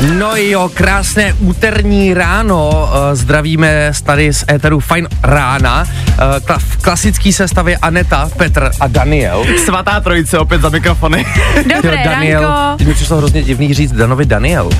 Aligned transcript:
No 0.00 0.36
jo, 0.36 0.70
krásné 0.74 1.32
úterní 1.38 2.14
ráno. 2.14 2.88
eh, 3.12 3.16
Zdravíme 3.16 3.92
tady 4.04 4.32
z 4.32 4.44
éteru 4.50 4.80
Fajn 4.80 5.08
rána. 5.22 5.86
Eh, 6.08 6.40
kla- 6.40 6.58
V 6.58 6.76
klasický 6.76 7.32
sestavě 7.32 7.76
Aneta, 7.76 8.30
Petr 8.36 8.70
a 8.80 8.86
Daniel. 8.86 9.44
Svatá 9.64 10.00
trojice 10.00 10.38
opět 10.38 10.60
za 10.60 10.68
mikrofony. 10.68 11.26
Dobré 11.74 11.96
Jo, 11.98 12.04
Daniel, 12.04 12.42
ránko. 12.42 12.78
teď 12.78 12.86
mi 12.86 12.94
přišlo 12.94 13.16
hrozně 13.16 13.42
divný 13.42 13.74
říct 13.74 13.92
Danovi 13.92 14.24
Daniel. 14.26 14.70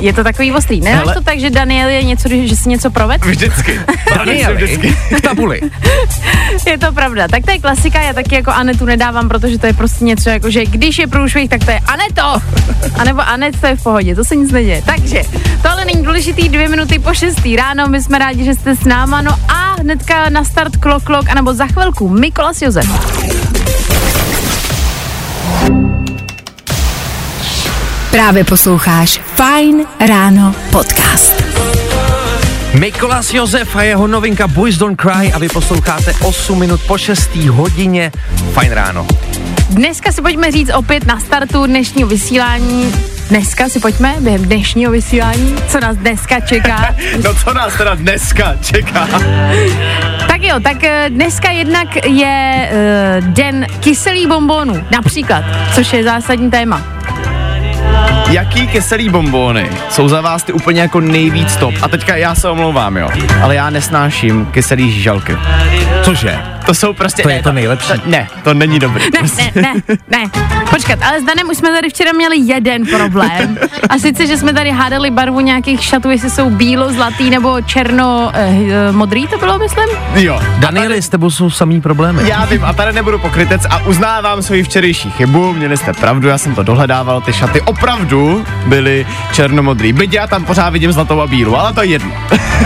Je 0.00 0.12
to 0.12 0.24
takový 0.24 0.52
ostrý. 0.52 0.80
Nemáš 0.80 0.98
Hele. 1.00 1.14
to 1.14 1.20
tak, 1.22 1.40
že 1.40 1.50
Daniel 1.50 1.88
je 1.88 2.02
něco, 2.02 2.28
že 2.28 2.56
si 2.56 2.68
něco 2.68 2.90
proved? 2.90 3.24
Vždycky. 3.24 3.80
Danieli, 4.16 4.54
Vždycky. 4.54 4.96
k 5.16 5.20
tabuli. 5.20 5.60
Je 6.66 6.78
to 6.78 6.92
pravda. 6.92 7.28
Tak 7.28 7.44
to 7.44 7.50
je 7.50 7.58
klasika, 7.58 8.00
já 8.02 8.12
taky 8.12 8.34
jako 8.34 8.50
Anetu 8.50 8.84
nedávám, 8.84 9.28
protože 9.28 9.58
to 9.58 9.66
je 9.66 9.72
prostě 9.72 10.04
něco 10.04 10.30
jako, 10.30 10.50
že 10.50 10.66
když 10.66 10.98
je 10.98 11.06
průšvih, 11.06 11.50
tak 11.50 11.64
to 11.64 11.70
je 11.70 11.78
Aneto. 11.86 12.42
A 12.98 13.04
nebo 13.04 13.20
Anet, 13.28 13.60
to 13.60 13.66
je 13.66 13.76
v 13.76 13.82
pohodě, 13.82 14.14
to 14.14 14.24
se 14.26 14.36
nic 14.36 14.52
neděje. 14.52 14.82
Takže 14.86 15.22
tohle 15.62 15.84
není 15.84 16.02
důležitý, 16.02 16.48
dvě 16.48 16.68
minuty 16.68 16.98
po 16.98 17.14
šestý 17.14 17.56
ráno, 17.56 17.86
my 17.88 18.02
jsme 18.02 18.18
rádi, 18.18 18.44
že 18.44 18.54
jste 18.54 18.76
s 18.76 18.84
náma, 18.84 19.22
no 19.22 19.30
a 19.48 19.76
hnedka 19.80 20.28
na 20.28 20.44
start 20.44 20.76
klok 20.76 21.02
klok, 21.04 21.30
anebo 21.30 21.54
za 21.54 21.66
chvilku 21.66 22.08
Mikolas 22.08 22.62
Josef. 22.62 22.86
Právě 28.10 28.44
posloucháš 28.44 29.20
Fajn 29.34 29.84
ráno 30.08 30.54
podcast. 30.70 31.42
Mikolas 32.78 33.34
Josef 33.34 33.76
a 33.76 33.82
jeho 33.82 34.06
novinka 34.06 34.48
Boys 34.48 34.76
Don't 34.76 35.00
Cry 35.00 35.32
a 35.32 35.38
vy 35.38 35.48
posloucháte 35.48 36.12
8 36.24 36.58
minut 36.58 36.80
po 36.86 36.98
6. 36.98 37.36
hodině. 37.36 38.12
Fajn 38.52 38.72
ráno. 38.72 39.06
Dneska 39.70 40.12
si 40.12 40.22
pojďme 40.22 40.52
říct 40.52 40.70
opět 40.74 41.06
na 41.06 41.20
startu 41.20 41.66
dnešního 41.66 42.08
vysílání. 42.08 42.92
Dneska 43.28 43.68
si 43.68 43.80
pojďme 43.80 44.14
během 44.20 44.44
dnešního 44.44 44.92
vysílání, 44.92 45.56
co 45.68 45.80
nás 45.80 45.96
dneska 45.96 46.40
čeká. 46.40 46.94
No 47.24 47.34
co 47.34 47.54
nás 47.54 47.76
teda 47.76 47.94
dneska 47.94 48.56
čeká? 48.62 49.08
Tak 50.28 50.42
jo, 50.42 50.60
tak 50.60 50.84
eh, 50.84 51.06
dneska 51.08 51.50
jednak 51.50 52.06
je 52.06 52.68
uh, 53.20 53.28
den 53.28 53.66
kyselý 53.80 54.26
bombónů, 54.26 54.84
například, 54.90 55.44
což 55.74 55.92
je 55.92 56.04
zásadní 56.04 56.50
téma. 56.50 56.95
Jaký 58.30 58.66
kyselý 58.66 59.08
bombóny 59.08 59.70
jsou 59.90 60.08
za 60.08 60.20
vás 60.20 60.42
ty 60.42 60.52
úplně 60.52 60.80
jako 60.80 61.00
nejvíc 61.00 61.56
top? 61.56 61.74
A 61.82 61.88
teďka 61.88 62.16
já 62.16 62.34
se 62.34 62.48
omlouvám, 62.48 62.96
jo. 62.96 63.08
Ale 63.42 63.54
já 63.54 63.70
nesnáším 63.70 64.46
kyselý 64.46 64.92
žížalky. 64.92 65.36
Cože? 66.06 66.38
To 66.66 66.74
jsou 66.74 66.92
prostě... 66.92 67.22
To 67.22 67.28
je 67.28 67.42
to 67.42 67.52
nejlepší. 67.52 67.88
To, 67.92 67.94
ne, 68.06 68.28
to 68.44 68.54
není 68.54 68.78
dobrý. 68.78 69.04
Ne, 69.14 69.20
ne, 69.36 69.62
ne, 69.62 69.96
ne. 70.10 70.24
Počkat, 70.70 70.98
ale 71.02 71.20
s 71.20 71.24
Danem 71.24 71.48
už 71.50 71.56
jsme 71.56 71.70
tady 71.72 71.88
včera 71.88 72.12
měli 72.12 72.36
jeden 72.38 72.86
problém. 72.86 73.58
A 73.90 73.98
sice, 73.98 74.26
že 74.26 74.36
jsme 74.36 74.52
tady 74.52 74.70
hádali 74.70 75.10
barvu 75.10 75.40
nějakých 75.40 75.84
šatů, 75.84 76.10
jestli 76.10 76.30
jsou 76.30 76.50
bílo, 76.50 76.92
zlatý 76.92 77.30
nebo 77.30 77.60
černo, 77.60 78.30
eh, 78.34 78.56
eh, 78.88 78.92
modrý 78.92 79.26
to 79.26 79.38
bylo, 79.38 79.58
myslím? 79.58 79.84
Jo. 80.14 80.40
Danieli, 80.58 81.02
s 81.02 81.08
tebou 81.08 81.30
jsou 81.30 81.50
samý 81.50 81.80
problémy. 81.80 82.28
Já 82.28 82.44
vím, 82.44 82.64
a 82.64 82.72
tady 82.72 82.92
nebudu 82.92 83.18
pokrytec 83.18 83.66
a 83.70 83.86
uznávám 83.86 84.42
svoji 84.42 84.62
včerejší 84.62 85.10
chybu, 85.10 85.52
měli 85.52 85.76
jste 85.76 85.92
pravdu, 85.92 86.28
já 86.28 86.38
jsem 86.38 86.54
to 86.54 86.62
dohledával, 86.62 87.20
ty 87.20 87.32
šaty 87.32 87.60
opravdu 87.60 88.44
byly 88.66 89.06
černomodrý. 89.32 89.92
Byť 89.92 90.12
já 90.12 90.26
tam 90.26 90.44
pořád 90.44 90.68
vidím 90.70 90.92
zlatou 90.92 91.20
a 91.20 91.26
bílou, 91.26 91.56
ale 91.56 91.72
to 91.72 91.82
je 91.82 91.88
jedno. 91.88 92.10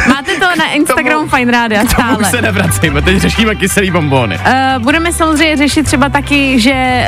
Máte 0.08 0.34
to 0.34 0.46
na 0.58 0.64
Instagramu 0.74 1.20
Tomu- 1.26 1.36
Fine 1.36 1.52
Rádia 1.52 1.80
Tomu 1.80 2.10
už 2.10 2.16
stále. 2.16 2.24
se 2.30 2.42
nevracejme, 2.42 3.02
teď 3.02 3.22
řešíme 3.30 3.54
kyselý 3.54 3.90
bombóny. 3.90 4.38
Uh, 4.38 4.82
budeme 4.82 5.12
samozřejmě 5.12 5.56
řešit 5.56 5.86
třeba 5.86 6.08
taky, 6.08 6.60
že 6.60 7.06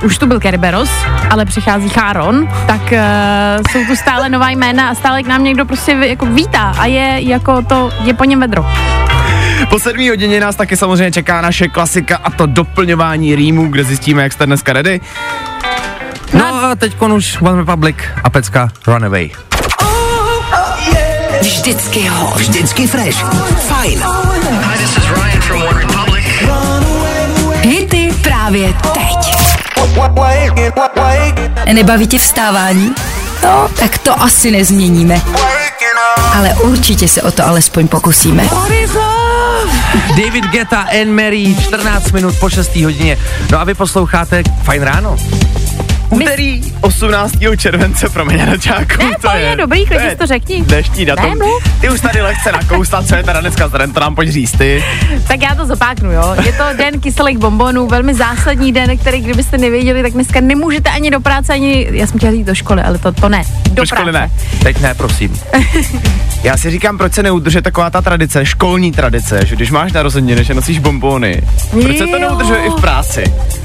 uh, 0.00 0.06
už 0.06 0.18
tu 0.18 0.26
byl 0.26 0.40
Kerberos, 0.40 0.90
ale 1.30 1.44
přichází 1.44 1.88
Cháron, 1.88 2.48
tak 2.66 2.80
uh, 2.92 2.98
jsou 3.70 3.84
tu 3.86 3.96
stále 3.96 4.28
nová 4.28 4.50
jména 4.50 4.88
a 4.88 4.94
stále 4.94 5.22
k 5.22 5.26
nám 5.26 5.44
někdo 5.44 5.64
prostě 5.64 5.92
jako 5.92 6.26
vítá 6.26 6.74
a 6.78 6.86
je 6.86 7.16
jako 7.20 7.62
to, 7.62 7.90
je 8.04 8.14
po 8.14 8.24
něm 8.24 8.40
vedro. 8.40 8.66
Po 9.70 9.78
sedmý 9.78 10.08
hodině 10.08 10.40
nás 10.40 10.56
taky 10.56 10.76
samozřejmě 10.76 11.12
čeká 11.12 11.40
naše 11.40 11.68
klasika 11.68 12.16
a 12.24 12.30
to 12.30 12.46
doplňování 12.46 13.34
rýmů, 13.34 13.68
kde 13.68 13.84
zjistíme, 13.84 14.22
jak 14.22 14.32
jste 14.32 14.46
dneska 14.46 14.72
ready. 14.72 15.00
No 16.34 16.64
a 16.64 16.74
teď 16.74 16.96
už 17.14 17.38
One 17.40 17.58
Republic 17.58 17.96
a 18.24 18.30
pecka 18.30 18.68
Runaway. 18.86 19.30
Vždycky 21.40 22.08
ho, 22.08 22.32
vždycky 22.36 22.86
fresh. 22.86 23.24
Fajn. 23.68 24.02
Hity 27.62 28.14
právě 28.22 28.74
teď. 28.92 29.34
Nebaví 31.72 32.06
tě 32.06 32.18
vstávání? 32.18 32.94
No, 33.42 33.68
tak 33.78 33.98
to 33.98 34.22
asi 34.22 34.50
nezměníme. 34.50 35.20
Ale 36.34 36.54
určitě 36.54 37.08
se 37.08 37.22
o 37.22 37.30
to 37.30 37.46
alespoň 37.46 37.88
pokusíme. 37.88 38.48
David 40.08 40.44
Geta 40.44 40.80
and 40.80 41.10
Mary, 41.10 41.56
14 41.62 42.12
minut 42.12 42.34
po 42.40 42.50
6. 42.50 42.76
hodině. 42.76 43.18
No 43.50 43.60
a 43.60 43.64
vy 43.64 43.74
posloucháte 43.74 44.42
Fajn 44.62 44.82
ráno. 44.82 45.16
Úterý 46.12 46.62
18. 46.80 47.32
července, 47.56 48.08
promiň, 48.08 48.42
Anačáku. 48.42 49.02
Ne, 49.04 49.10
to 49.20 49.30
je 49.36 49.56
dobrý, 49.56 49.86
klidně 49.86 50.10
si 50.10 50.16
to 50.16 50.26
řekni. 50.26 50.62
Dnešní 50.62 51.04
datum. 51.04 51.38
Ne. 51.38 51.46
Ty 51.80 51.88
už 51.90 52.00
tady 52.00 52.20
lehce 52.22 52.52
nakousla, 52.52 53.02
co 53.02 53.14
je 53.14 53.22
teda 53.22 53.40
dneska 53.40 53.68
za 53.68 53.78
den, 53.78 53.92
to 53.92 54.00
nám 54.00 54.14
pojď 54.14 54.28
říct 54.28 54.52
ty. 54.58 54.84
Tak 55.28 55.42
já 55.42 55.54
to 55.54 55.66
zopáknu, 55.66 56.12
jo. 56.12 56.36
Je 56.44 56.52
to 56.52 56.64
den 56.76 57.00
kyselých 57.00 57.38
bombonů, 57.38 57.86
velmi 57.86 58.14
zásadní 58.14 58.72
den, 58.72 58.98
který 58.98 59.20
kdybyste 59.20 59.58
nevěděli, 59.58 60.02
tak 60.02 60.12
dneska 60.12 60.40
nemůžete 60.40 60.90
ani 60.90 61.10
do 61.10 61.20
práce, 61.20 61.52
ani, 61.52 61.88
já 61.90 62.06
jsem 62.06 62.18
chtěla 62.18 62.32
říct 62.32 62.46
do 62.46 62.54
školy, 62.54 62.82
ale 62.82 62.98
to, 62.98 63.12
to 63.12 63.28
ne. 63.28 63.42
Do, 63.68 63.74
Do 63.74 63.86
školy 63.86 64.12
práce. 64.12 64.30
ne. 64.52 64.58
Teď 64.62 64.80
ne, 64.80 64.94
prosím. 64.94 65.40
Já 66.42 66.56
si 66.56 66.70
říkám, 66.70 66.98
proč 66.98 67.12
se 67.12 67.22
neudržuje 67.22 67.62
taková 67.62 67.90
ta 67.90 68.02
tradice, 68.02 68.46
školní 68.46 68.92
tradice, 68.92 69.46
že 69.46 69.56
když 69.56 69.70
máš 69.70 69.92
narozeniny, 69.92 70.44
že 70.44 70.54
nosíš 70.54 70.78
bombóny. 70.78 71.42
Proč 71.82 71.98
se 71.98 72.06
to 72.06 72.18
neudržuje 72.18 72.58
i 72.64 72.70
v 72.70 72.80
práci? 72.80 73.24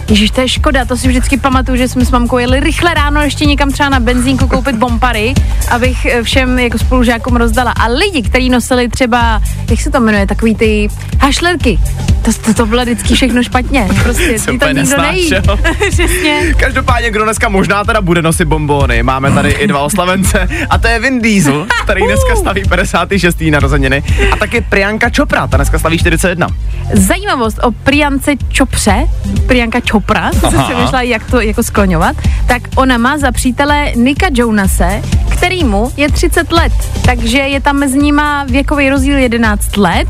Ježíš, 0.10 0.32
to 0.32 0.42
je 0.42 0.48
škoda, 0.48 0.86
to 0.86 0.98
si 0.98 1.08
vždycky 1.08 1.38
pamatuju, 1.38 1.78
že 1.78 1.88
jsme 1.88 2.06
s 2.06 2.12
mamkou 2.12 2.37
jeli 2.40 2.60
rychle 2.60 2.94
ráno 2.94 3.22
ještě 3.22 3.46
někam 3.46 3.72
třeba 3.72 3.90
na 3.90 4.00
benzínku 4.00 4.48
koupit 4.48 4.76
bompary, 4.76 5.34
abych 5.72 6.06
eh, 6.06 6.24
všem 6.24 6.60
jako 6.60 6.78
spolužákům 6.78 7.36
rozdala. 7.36 7.72
A 7.72 7.88
lidi, 7.88 8.22
kteří 8.22 8.50
nosili 8.50 8.90
třeba, 8.90 9.42
jak 9.70 9.82
se 9.82 9.92
to 9.92 10.00
jmenuje, 10.00 10.28
takový 10.28 10.56
ty 10.56 10.88
hašlerky, 11.28 11.80
to, 12.22 12.32
to, 12.34 12.54
to 12.54 12.66
bylo 12.66 12.82
vždycky 12.82 13.14
všechno 13.14 13.44
špatně. 13.44 13.88
Prostě 14.04 14.28
ty 14.28 14.40
to 14.40 14.54
úplně 14.54 14.82
nikdo 14.82 15.02
nejí. 15.02 15.32
Přesně. 15.90 16.54
Každopádně, 16.58 17.12
kdo 17.12 17.24
dneska 17.24 17.50
možná 17.50 17.84
teda 17.84 18.02
bude 18.02 18.22
nosit 18.22 18.46
bombóny, 18.46 19.04
máme 19.04 19.32
tady 19.32 19.52
i 19.52 19.68
dva 19.68 19.80
oslavence 19.80 20.50
a 20.70 20.78
to 20.78 20.88
je 20.88 21.00
Vin 21.00 21.22
Diesel, 21.22 21.68
který 21.84 22.02
dneska 22.06 22.36
slaví 22.36 22.64
56. 22.70 23.42
narozeniny 23.42 24.04
a 24.32 24.36
taky 24.36 24.62
Priyanka 24.62 25.10
Chopra, 25.18 25.48
ta 25.48 25.58
dneska 25.58 25.80
slaví 25.80 25.98
41. 25.98 26.48
Zajímavost 26.94 27.60
o 27.64 27.72
Priance 27.72 28.32
Čopře, 28.50 29.08
Priyanka 29.48 29.80
Chopra, 29.92 30.32
jsem 30.32 30.60
Aha. 30.60 30.64
přemýšlela, 30.64 31.02
jak 31.02 31.32
to 31.32 31.42
jako 31.42 31.64
skloňovat, 31.64 32.16
tak 32.48 32.62
ona 32.76 32.98
má 32.98 33.18
za 33.18 33.32
přítele 33.32 33.92
Nika 33.96 34.28
Jonase, 34.34 35.02
kterýmu 35.30 35.92
je 35.98 36.12
30 36.12 36.52
let, 36.52 36.74
takže 37.06 37.38
je 37.38 37.62
tam 37.62 37.76
mezi 37.76 37.98
nima 37.98 38.44
věkový 38.44 38.90
rozdíl 38.90 39.18
11 39.18 39.78
let, 39.78 40.08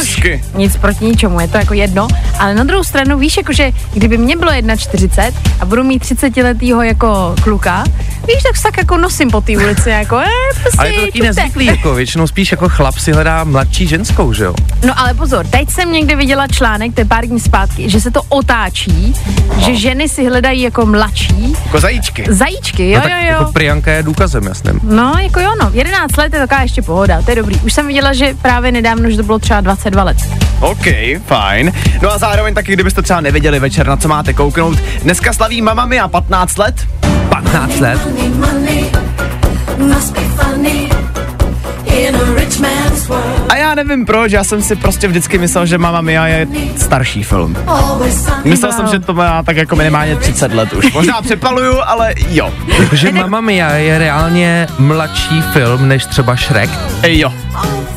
což 0.00 0.08
Hezky. 0.16 0.44
nic 0.54 0.76
proti 0.76 1.04
ničemu, 1.04 1.40
je 1.40 1.48
to 1.48 1.56
jako 1.58 1.74
jedno, 1.74 2.08
ale 2.38 2.54
na 2.54 2.64
druhou 2.64 2.84
stranu 2.84 3.18
víš, 3.18 3.36
jakože 3.36 3.72
kdyby 3.94 4.18
mě 4.18 4.36
bylo 4.36 4.52
1,40 4.52 5.32
a 5.60 5.64
budu 5.64 5.84
mít 5.84 5.98
30 5.98 6.36
letýho 6.36 6.82
jako 6.82 7.34
kluka, 7.42 7.84
víš, 8.26 8.42
tak 8.42 8.62
tak 8.62 8.78
jako 8.78 8.96
nosím 8.96 9.30
po 9.30 9.40
té 9.40 9.52
ulici, 9.56 9.90
jako 9.90 10.16
eh, 10.18 10.26
prostě 10.62 10.78
Ale 10.78 10.88
je 10.88 10.94
to 10.94 11.00
taky 11.00 11.12
čupte. 11.12 11.26
nezvyklý, 11.26 11.66
jako 11.66 11.94
většinou 11.94 12.26
spíš 12.26 12.50
jako 12.52 12.68
chlap 12.68 12.98
si 12.98 13.12
hledá 13.12 13.44
mladší 13.44 13.86
ženskou, 13.86 14.32
že 14.32 14.44
jo? 14.44 14.54
No 14.86 14.98
ale 15.00 15.14
pozor, 15.14 15.46
teď 15.46 15.70
jsem 15.70 15.92
někde 15.92 16.16
viděla 16.16 16.46
článek, 16.46 16.94
to 16.94 17.00
je 17.00 17.04
pár 17.04 17.26
dní 17.26 17.40
zpátky, 17.40 17.90
že 17.90 18.00
se 18.00 18.10
to 18.10 18.22
otáčí, 18.28 19.14
že 19.58 19.74
ženy 19.76 20.08
si 20.08 20.26
hledají 20.28 20.62
jako 20.62 20.86
mladší 20.86 21.56
Jako 21.64 21.80
zajíčky. 21.80 22.24
zajíčky, 22.28 22.90
jo, 22.90 22.96
no 22.96 23.02
tak 23.02 23.12
jo, 23.12 23.18
jo. 23.20 23.26
jako 23.26 23.52
Priyanka 23.52 23.92
je 23.92 24.02
důkazem 24.02 24.42
jasným. 24.46 24.80
No, 24.82 25.14
jako 25.20 25.40
jo, 25.40 25.50
no. 25.62 25.70
11 25.74 26.16
let 26.16 26.32
je 26.34 26.38
taková 26.40 26.62
ještě 26.62 26.82
pohoda, 26.82 27.22
to 27.22 27.30
je 27.30 27.36
dobrý. 27.36 27.56
Už 27.60 27.72
jsem 27.72 27.86
viděla, 27.86 28.12
že 28.12 28.34
právě 28.42 28.72
nedávno, 28.72 29.10
že 29.10 29.16
to 29.16 29.22
bylo 29.22 29.38
třeba 29.38 29.62
22 29.90 30.02
let. 30.04 30.16
OK, 30.60 30.86
fajn. 31.26 31.72
No 32.02 32.12
a 32.12 32.18
zároveň 32.18 32.54
taky, 32.54 32.72
kdybyste 32.72 33.02
třeba 33.02 33.20
nevěděli 33.20 33.60
večer, 33.60 33.86
na 33.86 33.96
co 33.96 34.08
máte 34.08 34.32
kouknout, 34.32 34.78
dneska 35.02 35.32
slaví 35.32 35.62
Mamma 35.62 35.86
Mia 35.86 36.08
15 36.08 36.58
let. 36.58 36.86
15 37.28 37.80
let. 37.80 38.00
A 39.76 39.82
já 39.88 40.25
nevím 43.86 44.06
proč, 44.06 44.32
já 44.32 44.44
jsem 44.44 44.62
si 44.62 44.76
prostě 44.76 45.08
vždycky 45.08 45.38
myslel, 45.38 45.66
že 45.66 45.78
Mamma 45.78 46.00
Mia 46.00 46.26
je 46.26 46.48
starší 46.76 47.22
film. 47.22 47.56
Myslel 48.44 48.72
jsem, 48.72 48.86
že 48.86 48.98
to 49.00 49.14
má 49.14 49.42
tak 49.42 49.56
jako 49.56 49.76
minimálně 49.76 50.16
30 50.16 50.54
let 50.54 50.72
už. 50.72 50.92
Možná 50.92 51.22
přepaluju, 51.22 51.74
ale 51.86 52.14
jo. 52.28 52.54
Takže 52.90 53.12
Mamma 53.12 53.40
Mia 53.40 53.70
je 53.72 53.98
reálně 53.98 54.66
mladší 54.78 55.42
film 55.42 55.88
než 55.88 56.04
třeba 56.04 56.36
Shrek. 56.36 56.70
Ej, 57.02 57.18
jo. 57.18 57.32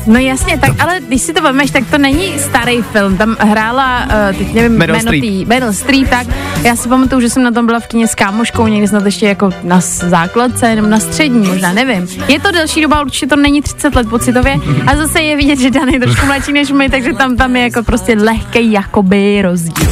No 0.06 0.18
jasně, 0.18 0.58
tak 0.58 0.70
ale 0.78 1.00
když 1.06 1.22
si 1.22 1.32
to 1.32 1.42
vezmeš, 1.42 1.70
tak 1.70 1.84
to 1.90 1.98
není 1.98 2.38
starý 2.38 2.82
film. 2.82 3.16
Tam 3.16 3.36
hrála, 3.40 4.04
uh, 4.04 4.36
teď 4.38 4.54
nevím, 4.54 4.78
Meryl 4.78 4.94
jméno 4.94 5.02
Streep. 5.02 5.22
tý, 5.22 5.44
Meryl 5.44 5.72
Streep, 5.72 6.08
tak 6.08 6.26
já 6.62 6.76
si 6.76 6.88
pamatuju, 6.88 7.20
že 7.20 7.30
jsem 7.30 7.42
na 7.42 7.50
tom 7.50 7.66
byla 7.66 7.80
v 7.80 7.86
kině 7.86 8.06
s 8.06 8.14
kámoškou, 8.14 8.66
někdy 8.66 8.88
snad 8.88 9.04
ještě 9.04 9.26
jako 9.26 9.50
na 9.62 9.80
základce 9.80 10.74
nebo 10.74 10.88
na 10.88 11.00
střední, 11.00 11.48
možná 11.48 11.72
nevím. 11.72 12.08
Je 12.28 12.40
to 12.40 12.52
delší 12.52 12.82
doba, 12.82 13.02
určitě 13.02 13.26
to 13.26 13.36
není 13.36 13.62
30 13.62 13.94
let 13.94 14.08
pocitově, 14.08 14.56
a 14.86 14.96
zase 14.96 15.20
je 15.22 15.36
vidět, 15.36 15.58
že 15.58 15.70
Dan 15.80 15.88
je 15.88 16.00
trošku 16.00 16.26
mladší 16.26 16.52
než 16.52 16.70
my, 16.70 16.88
takže 16.88 17.12
tam, 17.12 17.36
tam 17.36 17.56
je 17.56 17.62
jako 17.62 17.82
prostě 17.82 18.16
lehký 18.20 18.72
jakoby 18.72 19.42
rozdíl. 19.42 19.90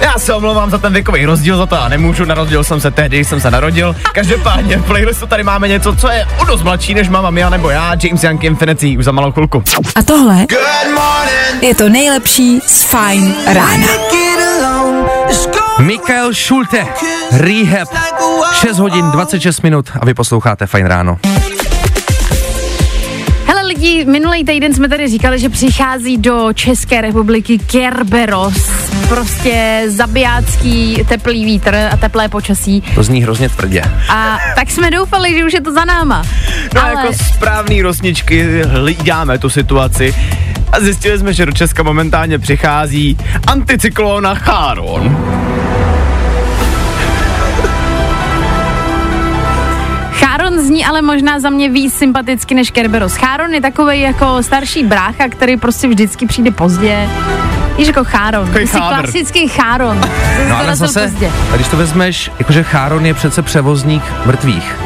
Já 0.00 0.18
se 0.18 0.34
omlouvám 0.34 0.70
za 0.70 0.78
ten 0.78 0.92
věkový 0.92 1.26
rozdíl, 1.26 1.56
za 1.56 1.66
to 1.66 1.74
já 1.74 1.88
nemůžu, 1.88 2.24
narodil 2.24 2.64
jsem 2.64 2.80
se 2.80 2.90
tehdy, 2.90 3.16
když 3.16 3.28
jsem 3.28 3.40
se 3.40 3.50
narodil. 3.50 3.96
Každopádně 4.12 4.76
v 4.76 4.84
playlistu 4.84 5.26
tady 5.26 5.42
máme 5.42 5.68
něco, 5.68 5.96
co 5.96 6.08
je 6.08 6.26
o 6.40 6.44
dost 6.44 6.62
mladší 6.62 6.94
než 6.94 7.08
Mamma 7.08 7.30
Mia 7.30 7.50
nebo 7.50 7.70
já, 7.70 7.92
James 8.02 8.24
Young 8.24 8.44
Infinity, 8.44 8.98
už 8.98 9.04
za 9.04 9.12
malou 9.12 9.32
chvilku. 9.32 9.62
A 9.94 10.02
tohle 10.02 10.46
je 11.60 11.74
to 11.74 11.88
nejlepší 11.88 12.60
z 12.66 12.82
Fine 12.82 13.34
rána. 13.46 13.86
Mikael 15.80 16.34
Schulte, 16.34 16.86
Rehab, 17.32 17.88
6 18.52 18.78
hodin 18.78 19.10
26 19.10 19.60
minut 19.62 19.90
a 20.00 20.04
vy 20.04 20.14
posloucháte 20.14 20.66
Fajn 20.66 20.86
ráno. 20.86 21.18
Hele 23.46 23.62
lidi, 23.62 24.04
minulý 24.04 24.44
týden 24.44 24.74
jsme 24.74 24.88
tady 24.88 25.08
říkali, 25.08 25.38
že 25.38 25.48
přichází 25.48 26.18
do 26.18 26.52
České 26.54 27.00
republiky 27.00 27.58
Kerberos, 27.58 28.70
prostě 29.08 29.84
zabijácký 29.86 31.04
teplý 31.08 31.44
vítr 31.44 31.88
a 31.92 31.96
teplé 31.96 32.28
počasí. 32.28 32.82
To 32.94 33.02
zní 33.02 33.22
hrozně 33.22 33.48
tvrdě. 33.48 33.82
A 34.08 34.38
tak 34.54 34.70
jsme 34.70 34.90
doufali, 34.90 35.34
že 35.38 35.44
už 35.44 35.52
je 35.52 35.60
to 35.60 35.72
za 35.72 35.84
náma. 35.84 36.22
No 36.74 36.82
Ale 36.82 36.90
jako 36.90 37.12
správný 37.12 37.82
rosničky 37.82 38.62
hlídáme 38.62 39.38
tu 39.38 39.50
situaci 39.50 40.14
a 40.72 40.80
zjistili 40.80 41.18
jsme, 41.18 41.32
že 41.32 41.46
do 41.46 41.52
Česka 41.52 41.82
momentálně 41.82 42.38
přichází 42.38 43.16
anticyklona 43.46 44.34
Cháron. 44.34 45.16
Zní 50.76 50.84
ale 50.86 51.02
možná 51.02 51.40
za 51.40 51.50
mě 51.50 51.68
víc 51.68 51.94
sympaticky 51.94 52.54
než 52.54 52.70
Kerberos. 52.70 53.16
Cháron 53.16 53.54
je 53.54 53.60
takový 53.60 54.00
jako 54.00 54.42
starší 54.42 54.84
brácha, 54.84 55.28
který 55.28 55.56
prostě 55.56 55.88
vždycky 55.88 56.26
přijde 56.26 56.50
pozdě. 56.50 57.08
Víš, 57.76 57.86
jako 57.86 58.04
Cháron. 58.04 58.46
Takový 58.46 58.66
klasický 58.66 59.48
Cháron. 59.48 60.00
No 60.48 60.56
ale 60.56 60.76
zase, 60.76 61.02
pozdě. 61.02 61.30
a 61.52 61.54
když 61.54 61.68
to 61.68 61.76
vezmeš, 61.76 62.30
jakože 62.38 62.62
Cháron 62.62 63.06
je 63.06 63.14
přece 63.14 63.42
převozník 63.42 64.02
mrtvých. 64.26 64.76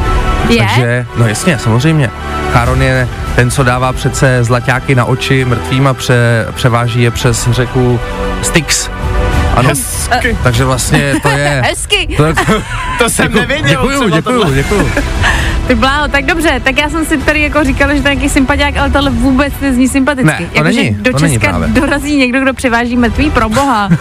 Je? 0.49 0.59
Takže, 0.59 1.07
no 1.17 1.27
jasně, 1.27 1.59
samozřejmě. 1.59 2.11
Cháron 2.53 2.83
je 2.83 3.09
ten, 3.35 3.51
co 3.51 3.63
dává 3.63 3.93
přece 3.93 4.45
zlaťáky 4.45 4.95
na 4.95 5.05
oči 5.05 5.45
mrtvým 5.45 5.87
a 5.87 5.95
pře, 5.95 6.47
převáží 6.55 7.03
je 7.03 7.11
přes 7.11 7.49
řeku 7.51 8.01
Styx. 8.43 8.91
Ano, 9.57 9.69
Hezky. 9.69 10.37
takže 10.43 10.65
vlastně 10.65 11.15
to 11.23 11.29
je... 11.29 11.63
Hezky. 11.67 12.09
To, 12.17 12.25
je 12.25 12.35
To 12.99 13.11
jsem 13.11 13.27
děkuju, 13.27 13.41
nevěděl. 13.41 13.69
děkuju, 13.71 13.99
třeba 14.01 14.17
děkuju, 14.17 14.41
tohle. 14.41 14.55
děkuju. 14.57 14.91
Ty 15.67 15.75
bláho, 15.75 16.09
tak 16.09 16.25
dobře, 16.27 16.61
tak 16.65 16.79
já 16.79 16.89
jsem 16.91 17.05
si 17.05 17.19
tady 17.19 17.41
jako 17.43 17.65
říkala, 17.65 17.95
že 17.95 18.03
to 18.03 18.09
je 18.09 18.15
nějaký 18.15 18.29
sympatiák, 18.29 18.77
ale 18.77 18.91
tohle 18.91 19.11
vůbec 19.11 19.53
nezní 19.63 19.89
sympaticky. 19.89 20.27
Ne, 20.27 20.37
to 20.39 20.45
jako, 20.59 20.65
není, 20.65 20.85
že 20.85 20.91
do 21.03 21.13
to 21.13 21.19
není 21.19 21.35
Česka 21.35 21.49
právě. 21.49 21.69
dorazí 21.69 22.17
někdo, 22.17 22.41
kdo 22.41 22.55
převáží 22.55 22.97
mrtvý 22.97 23.31
pro 23.31 23.49
boha. 23.49 23.87
Uh, 23.91 23.97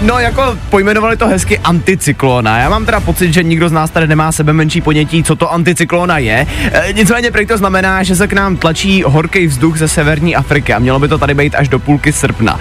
no 0.02 0.18
jako 0.18 0.58
pojmenovali 0.70 1.16
to 1.16 1.26
hezky 1.26 1.58
anticyklona. 1.58 2.58
Já 2.58 2.68
mám 2.70 2.84
teda 2.84 3.00
pocit, 3.00 3.32
že 3.32 3.42
nikdo 3.42 3.68
z 3.68 3.72
nás 3.72 3.90
tady 3.90 4.06
nemá 4.06 4.32
sebe 4.32 4.52
menší 4.52 4.80
ponětí, 4.80 5.22
co 5.24 5.36
to 5.36 5.52
anticyklona 5.52 6.18
je. 6.18 6.46
Uh, 6.66 6.92
nicméně 6.92 7.30
prý 7.30 7.46
to 7.46 7.56
znamená, 7.58 8.02
že 8.02 8.16
se 8.16 8.26
k 8.28 8.32
nám 8.32 8.56
tlačí 8.56 9.02
horký 9.06 9.46
vzduch 9.46 9.78
ze 9.78 9.88
severní 9.88 10.36
Afriky 10.36 10.74
a 10.74 10.78
mělo 10.78 10.98
by 10.98 11.08
to 11.08 11.18
tady 11.18 11.34
být 11.34 11.54
až 11.54 11.68
do 11.68 11.78
půlky 11.78 12.12
srpna. 12.12 12.54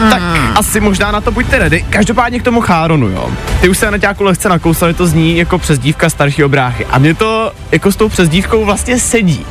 Uh, 0.00 0.10
tak 0.10 0.21
asi 0.54 0.80
možná 0.80 1.10
na 1.10 1.20
to 1.20 1.30
buďte 1.30 1.58
ready. 1.58 1.84
Každopádně 1.90 2.40
k 2.40 2.42
tomu 2.42 2.60
Cháronu, 2.60 3.08
jo. 3.08 3.30
Ty 3.60 3.68
už 3.68 3.78
se 3.78 3.90
na 3.90 3.98
těku 3.98 4.24
lehce 4.24 4.48
nakousali, 4.48 4.94
to 4.94 5.06
zní 5.06 5.36
jako 5.36 5.58
přezdívka 5.58 6.10
staršího 6.10 6.48
bráchy. 6.48 6.86
A 6.86 6.98
mě 6.98 7.14
to 7.14 7.52
jako 7.72 7.92
s 7.92 7.96
tou 7.96 8.08
přezdívkou 8.08 8.64
vlastně 8.64 8.98
sedí. 8.98 9.46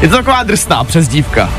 Je 0.00 0.08
to 0.08 0.16
taková 0.16 0.42
drsná 0.42 0.84
přezdívka. 0.84 1.50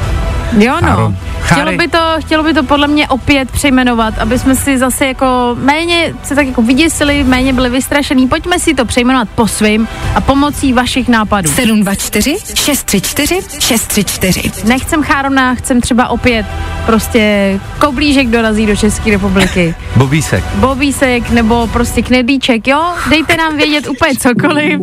Jo 0.57 0.74
no. 0.81 1.16
Chtělo 1.42 1.72
by, 1.72 1.88
to, 1.88 2.00
chtělo 2.19 2.44
by 2.44 2.54
to 2.54 2.63
podle 2.63 2.88
mě 2.88 3.07
opět 3.07 3.51
přejmenovat, 3.51 4.19
aby 4.19 4.40
jsme 4.40 4.56
si 4.56 4.78
zase 4.78 5.06
jako 5.06 5.57
méně 5.60 6.13
se 6.24 6.36
tak 6.36 6.48
jako 6.48 6.62
vyděsili, 6.62 7.24
méně 7.24 7.54
byli 7.54 7.69
vystrašení. 7.69 8.28
Pojďme 8.28 8.60
si 8.60 8.74
to 8.74 8.86
přejmenovat 8.86 9.30
po 9.36 9.48
svým 9.48 9.88
a 10.16 10.22
pomocí 10.22 10.74
vašich 10.74 11.07
nápadů. 11.07 11.50
724 11.50 12.38
634 12.56 13.40
634. 13.60 14.51
Nechcem 14.66 15.04
Chárona, 15.04 15.56
chcem 15.56 15.81
třeba 15.81 16.07
opět 16.07 16.46
prostě 16.86 17.60
koblížek 17.80 18.28
dorazí 18.28 18.66
do 18.66 18.75
České 18.75 19.12
republiky. 19.12 19.75
Bobísek. 19.95 20.44
Bobísek 20.56 21.30
nebo 21.30 21.68
prostě 21.68 22.02
knedlíček, 22.02 22.68
jo? 22.68 22.84
Dejte 23.10 23.38
nám 23.38 23.57
vědět 23.57 23.88
úplně 23.88 24.16
cokoliv. 24.16 24.80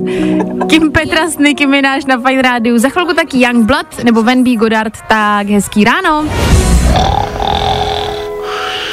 Kim 0.69 0.93
Petra 0.93 1.31
s 1.31 1.39
Nicky 1.39 1.67
Mináš 1.67 2.05
na 2.05 2.19
Fine 2.19 2.43
Rádiu. 2.43 2.79
Za 2.79 2.89
chvilku 2.89 3.15
taky 3.15 3.43
Youngblood 3.43 4.05
nebo 4.05 4.23
Van 4.23 4.45
B. 4.45 4.57
Goddard, 4.57 4.99
tak 5.09 5.49
hezký 5.57 5.85
ráno. 5.85 6.25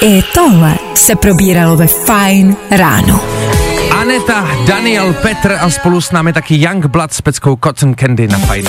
I 0.02 0.24
tohle 0.34 0.76
se 0.96 1.16
probíralo 1.16 1.76
ve 1.76 1.88
Fine 1.88 2.56
ráno. 2.72 3.22
Aneta, 3.92 4.48
Daniel, 4.68 5.14
Petr 5.14 5.58
a 5.62 5.70
spolu 5.70 6.02
s 6.02 6.12
námi 6.12 6.34
taky 6.34 6.62
Young 6.62 6.86
Blood 6.86 7.14
s 7.14 7.22
peckou 7.22 7.58
Cotton 7.64 7.96
Candy 7.96 8.28
na 8.28 8.38
fajn. 8.38 8.66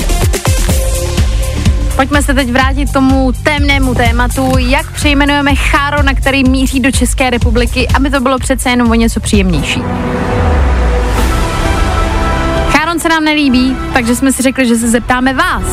Pojďme 1.96 2.22
se 2.22 2.34
teď 2.34 2.50
vrátit 2.50 2.90
k 2.90 2.92
tomu 2.92 3.32
temnému 3.32 3.94
tématu, 3.94 4.52
jak 4.58 4.92
přejmenujeme 4.92 5.54
Cháro, 5.54 6.02
na 6.02 6.14
který 6.14 6.44
míří 6.44 6.80
do 6.80 6.92
České 6.92 7.30
republiky, 7.30 7.88
aby 7.94 8.10
to 8.10 8.20
bylo 8.20 8.38
přece 8.38 8.70
jenom 8.70 8.90
o 8.90 8.94
něco 8.94 9.20
příjemnější. 9.20 9.82
Cháron 12.68 12.98
se 12.98 13.08
nám 13.08 13.24
nelíbí, 13.24 13.76
takže 13.92 14.16
jsme 14.16 14.32
si 14.32 14.42
řekli, 14.42 14.66
že 14.66 14.76
se 14.76 14.88
zeptáme 14.88 15.34
vás. 15.34 15.64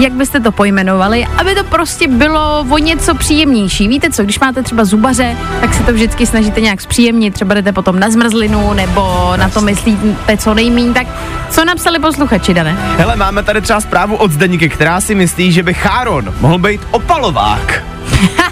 Jak 0.00 0.12
byste 0.12 0.40
to 0.40 0.52
pojmenovali, 0.52 1.26
aby 1.36 1.54
to 1.54 1.64
prostě 1.64 2.08
bylo 2.08 2.66
o 2.70 2.78
něco 2.78 3.14
příjemnější. 3.14 3.88
Víte 3.88 4.10
co, 4.10 4.22
když 4.22 4.40
máte 4.40 4.62
třeba 4.62 4.84
zubaře, 4.84 5.36
tak 5.60 5.74
si 5.74 5.82
to 5.82 5.92
vždycky 5.92 6.26
snažíte 6.26 6.60
nějak 6.60 6.80
zpříjemnit, 6.80 7.34
třeba 7.34 7.54
jdete 7.54 7.72
potom 7.72 8.00
na 8.00 8.10
zmrzlinu 8.10 8.72
nebo 8.72 9.32
na 9.36 9.48
to 9.48 9.60
myslíte 9.60 10.36
co 10.36 10.54
nejmín, 10.54 10.94
tak 10.94 11.06
co 11.50 11.64
napsali 11.64 11.98
posluchači, 11.98 12.54
Dane? 12.54 12.76
Hele, 12.98 13.16
máme 13.16 13.42
tady 13.42 13.60
třeba 13.60 13.80
zprávu 13.80 14.16
od 14.16 14.30
Zdeníky, 14.32 14.68
která 14.68 15.00
si 15.00 15.14
myslí, 15.14 15.52
že 15.52 15.62
by 15.62 15.74
Cháron 15.74 16.34
mohl 16.40 16.58
být 16.58 16.80
opalovák. 16.90 17.82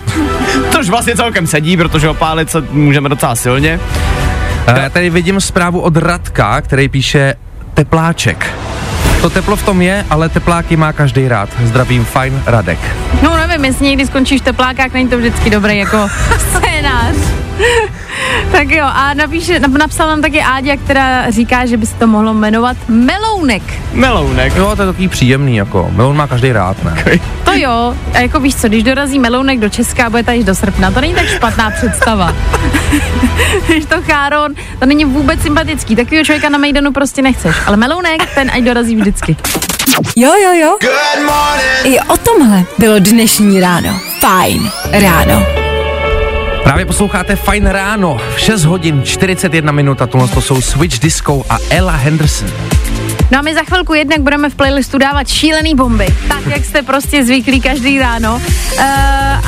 Což 0.71 0.89
vlastně 0.89 1.17
celkem 1.17 1.47
sedí, 1.47 1.77
protože 1.77 2.09
opálit 2.09 2.51
se 2.51 2.61
můžeme 2.71 3.09
docela 3.09 3.35
silně. 3.35 3.81
A 4.67 4.79
Já 4.79 4.91
tady 4.91 5.11
vidím 5.11 5.41
zprávu 5.41 5.81
od 5.81 5.97
Radka, 5.97 6.61
který 6.61 6.89
píše 6.89 7.35
tepláček. 7.75 8.55
To 9.19 9.27
teplo 9.27 9.59
v 9.59 9.67
tom 9.67 9.83
je, 9.83 10.07
ale 10.11 10.31
tepláky 10.31 10.79
má 10.79 10.95
každý 10.95 11.27
rád. 11.29 11.51
Zdravím, 11.67 12.05
fajn, 12.05 12.43
Radek. 12.47 12.79
No 13.23 13.35
nevím, 13.49 13.65
jestli 13.65 13.87
někdy 13.87 14.07
skončíš 14.07 14.41
v 14.41 14.45
teplákách, 14.45 14.93
není 14.93 15.09
to 15.09 15.19
vždycky 15.19 15.51
dobrý 15.51 15.79
jako 15.79 16.09
scénář. 16.39 17.17
tak 18.53 18.71
jo, 18.71 18.85
a 18.87 19.15
napíše, 19.15 19.61
nap- 19.61 19.79
napsal 19.79 20.09
nám 20.09 20.23
taky 20.23 20.43
Áďa, 20.43 20.77
která 20.77 21.31
říká, 21.31 21.67
že 21.67 21.77
by 21.77 21.87
se 21.87 21.95
to 21.95 22.07
mohlo 22.07 22.35
jmenovat 22.35 22.77
Melounek. 22.89 23.63
Melounek. 23.93 24.57
Jo, 24.57 24.73
to 24.77 24.83
je 24.83 24.87
takový 24.87 25.09
příjemný, 25.09 25.57
jako. 25.57 25.89
Melon 25.93 26.17
má 26.17 26.27
každý 26.27 26.53
rád, 26.53 26.85
ne? 26.85 27.19
To 27.45 27.53
jo, 27.55 27.95
a 28.15 28.19
jako 28.19 28.41
víš 28.41 28.55
co, 28.57 28.69
když 28.69 28.83
dorazí 28.83 29.19
Melounek 29.19 29.59
do 29.61 29.69
Česka 29.69 30.07
a 30.07 30.11
bude 30.11 30.23
tady 30.23 30.45
do 30.45 30.55
srpna, 30.55 30.91
to 30.91 31.01
není 31.01 31.15
tak 31.15 31.27
špatná 31.27 31.71
představa. 31.71 32.35
když 33.69 33.85
to 33.85 34.03
Cháron, 34.03 34.55
to 34.79 34.87
není 34.87 35.05
vůbec 35.05 35.43
sympatický, 35.43 35.97
takového 35.97 36.25
člověka 36.25 36.49
na 36.49 36.59
Mejdanu 36.59 36.93
prostě 36.93 37.23
nechceš, 37.23 37.57
ale 37.67 37.77
Melounek, 37.77 38.35
ten 38.35 38.51
ať 38.55 38.63
dorazí 38.63 38.97
vždycky. 38.97 39.37
Jo, 40.17 40.33
jo, 40.43 40.53
jo. 40.53 40.79
I 41.85 42.01
o 42.01 42.17
tomhle 42.17 42.65
bylo 42.79 42.99
dnešní 42.99 43.61
ráno. 43.61 44.01
Fajn 44.21 44.71
ráno. 44.93 45.47
Právě 46.63 46.87
posloucháte 46.87 47.37
Fajn 47.37 47.67
ráno 47.67 48.21
v 48.35 48.41
6 48.41 48.65
hodin 48.65 49.03
41 49.03 49.73
minut 49.73 50.03
a 50.03 50.07
tohle 50.07 50.29
to 50.29 50.41
jsou 50.41 50.63
Switch 50.63 50.99
Disco 50.99 51.43
a 51.51 51.59
Ella 51.71 51.97
Henderson. 51.97 52.53
No 53.31 53.39
a 53.39 53.43
my 53.43 53.55
za 53.55 53.63
chvilku 53.63 53.95
jednak 53.95 54.21
budeme 54.21 54.51
v 54.51 54.55
playlistu 54.55 54.99
dávat 54.99 55.29
šílený 55.29 55.75
bomby, 55.75 56.07
tak 56.29 56.47
jak 56.47 56.65
jste 56.65 56.83
prostě 56.83 57.25
zvyklí 57.25 57.61
každý 57.61 57.99
ráno. 57.99 58.35
Uh, 58.35 58.83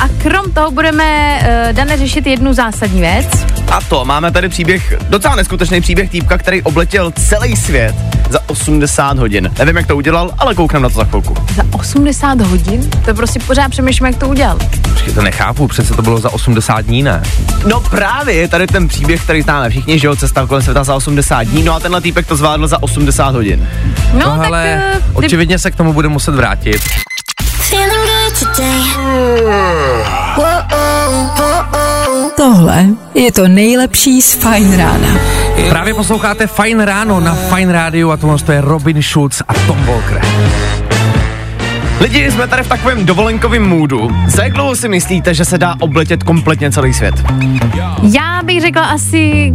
a 0.03 0.09
krom 0.23 0.51
toho 0.51 0.71
budeme, 0.71 1.39
uh, 1.67 1.73
Dane, 1.73 1.97
řešit 1.97 2.27
jednu 2.27 2.53
zásadní 2.53 3.01
věc. 3.01 3.27
A 3.71 3.81
to, 3.81 4.05
máme 4.05 4.31
tady 4.31 4.49
příběh, 4.49 4.93
docela 5.09 5.35
neskutečný 5.35 5.81
příběh 5.81 6.09
týpka, 6.09 6.37
který 6.37 6.61
obletěl 6.61 7.11
celý 7.11 7.55
svět 7.55 7.95
za 8.31 8.39
80 8.47 9.17
hodin. 9.19 9.51
Nevím, 9.59 9.77
jak 9.77 9.87
to 9.87 9.95
udělal, 9.95 10.31
ale 10.37 10.55
koukneme 10.55 10.83
na 10.83 10.89
to 10.89 10.95
za 10.95 11.03
chvilku. 11.05 11.35
Za 11.55 11.63
80 11.71 12.41
hodin? 12.41 12.89
To 13.05 13.13
prostě 13.13 13.39
pořád 13.39 13.69
přemýšlím, 13.71 14.05
jak 14.07 14.15
to 14.15 14.27
udělal. 14.27 14.57
Počkej, 14.89 15.13
to 15.13 15.21
nechápu, 15.21 15.67
přece 15.67 15.93
to 15.93 16.01
bylo 16.01 16.19
za 16.19 16.33
80 16.33 16.81
dní, 16.81 17.03
ne? 17.03 17.23
No 17.67 17.79
právě, 17.79 18.35
je 18.35 18.47
tady 18.47 18.67
ten 18.67 18.87
příběh, 18.87 19.23
který 19.23 19.41
známe 19.41 19.69
všichni, 19.69 19.99
že 19.99 20.07
jo, 20.07 20.15
cesta 20.15 20.45
kolem 20.47 20.61
světa 20.63 20.83
za 20.83 20.95
80 20.95 21.43
dní, 21.43 21.63
no 21.63 21.73
a 21.73 21.79
tenhle 21.79 22.01
týpek 22.01 22.27
to 22.27 22.35
zvládl 22.35 22.67
za 22.67 22.83
80 22.83 23.35
hodin. 23.35 23.67
No, 24.13 24.19
No, 24.19 24.25
tak 24.37 24.45
ale 24.45 24.63
eh, 24.65 25.01
očividně 25.13 25.59
se 25.59 25.71
k 25.71 25.75
tomu 25.75 25.93
bude 25.93 26.07
muset 26.07 26.35
vrátit. 26.35 26.81
Feeling 27.69 27.91
good 27.93 28.39
today. 28.55 28.91
Tohle 32.41 32.85
je 33.13 33.31
to 33.31 33.47
nejlepší 33.47 34.21
z 34.21 34.33
Fine 34.33 34.77
Rána. 34.77 35.07
Právě 35.69 35.93
posloucháte 35.93 36.47
Fine 36.47 36.85
Ráno 36.85 37.19
na 37.19 37.35
Fine 37.35 37.71
Rádiu 37.71 38.11
a 38.11 38.17
tohle 38.17 38.37
to 38.37 38.51
je 38.51 38.61
Robin 38.61 39.01
Schulz 39.01 39.41
a 39.47 39.53
Tom 39.53 39.85
Walker. 39.85 40.21
Lidi, 41.99 42.31
jsme 42.31 42.47
tady 42.47 42.63
v 42.63 42.67
takovém 42.67 43.05
dovolenkovém 43.05 43.69
můdu. 43.69 44.09
Za 44.27 44.43
jak 44.43 44.53
dlouho 44.53 44.75
si 44.75 44.89
myslíte, 44.89 45.33
že 45.33 45.45
se 45.45 45.57
dá 45.57 45.75
obletět 45.79 46.23
kompletně 46.23 46.71
celý 46.71 46.93
svět? 46.93 47.15
Já 48.03 48.41
bych 48.43 48.61
řekla 48.61 48.85
asi 48.85 49.51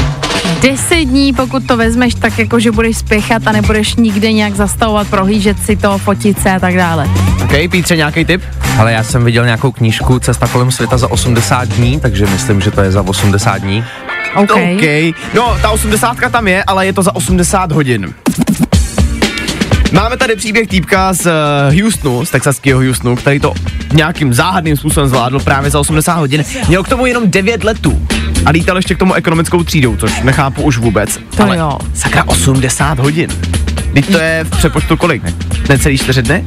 10 0.62 1.04
dní, 1.04 1.32
pokud 1.32 1.66
to 1.66 1.76
vezmeš 1.76 2.14
tak 2.14 2.38
jako, 2.38 2.60
že 2.60 2.72
budeš 2.72 2.96
spěchat 2.96 3.46
a 3.46 3.52
nebudeš 3.52 3.94
nikde 3.96 4.32
nějak 4.32 4.54
zastavovat, 4.54 5.08
prohlížet 5.08 5.62
si 5.64 5.76
to, 5.76 5.98
fotit 5.98 6.40
se 6.42 6.50
a 6.50 6.60
tak 6.60 6.76
dále. 6.76 7.10
OK, 7.44 7.70
Pítře, 7.70 7.96
nějaký 7.96 8.24
tip? 8.24 8.42
Ale 8.78 8.92
já 8.92 9.02
jsem 9.02 9.24
viděl 9.24 9.44
nějakou 9.44 9.72
knížku 9.72 10.18
Cesta 10.18 10.48
kolem 10.48 10.70
světa 10.70 10.98
za 10.98 11.10
80 11.10 11.68
dní, 11.68 12.00
takže 12.00 12.26
myslím, 12.26 12.60
že 12.60 12.70
to 12.70 12.80
je 12.80 12.92
za 12.92 13.02
80 13.02 13.58
dní. 13.58 13.84
OK. 14.36 14.50
OK. 14.50 15.14
No, 15.34 15.58
ta 15.62 15.70
80 15.70 16.16
tam 16.30 16.48
je, 16.48 16.64
ale 16.64 16.86
je 16.86 16.92
to 16.92 17.02
za 17.02 17.14
80 17.14 17.72
hodin. 17.72 18.14
Máme 19.92 20.16
tady 20.16 20.36
příběh 20.36 20.68
týpka 20.68 21.12
z 21.12 21.26
eh, 21.26 21.82
Houstonu, 21.82 22.24
z 22.24 22.30
texaského 22.30 22.80
Houstonu, 22.80 23.16
který 23.16 23.40
to 23.40 23.54
nějakým 23.92 24.34
záhadným 24.34 24.76
způsobem 24.76 25.08
zvládl 25.08 25.40
právě 25.40 25.70
za 25.70 25.80
80 25.80 26.14
hodin. 26.14 26.44
Měl 26.68 26.82
k 26.82 26.88
tomu 26.88 27.06
jenom 27.06 27.30
9 27.30 27.64
letů 27.64 28.06
a 28.46 28.50
lítal 28.50 28.76
ještě 28.76 28.94
k 28.94 28.98
tomu 28.98 29.14
ekonomickou 29.14 29.62
třídou, 29.64 29.96
což 29.96 30.20
nechápu 30.22 30.62
už 30.62 30.78
vůbec. 30.78 31.18
To 31.36 31.42
ale 31.42 31.58
jo. 31.58 31.78
sakra 31.94 32.24
80 32.26 32.98
hodin. 32.98 33.30
Teď 33.94 34.12
to 34.12 34.18
je 34.18 34.44
v 34.44 34.50
přepočtu 34.50 34.96
kolik? 34.96 35.22
Ne? 35.22 35.34
Necelý 35.68 35.98
4 35.98 36.22
dny? 36.22 36.44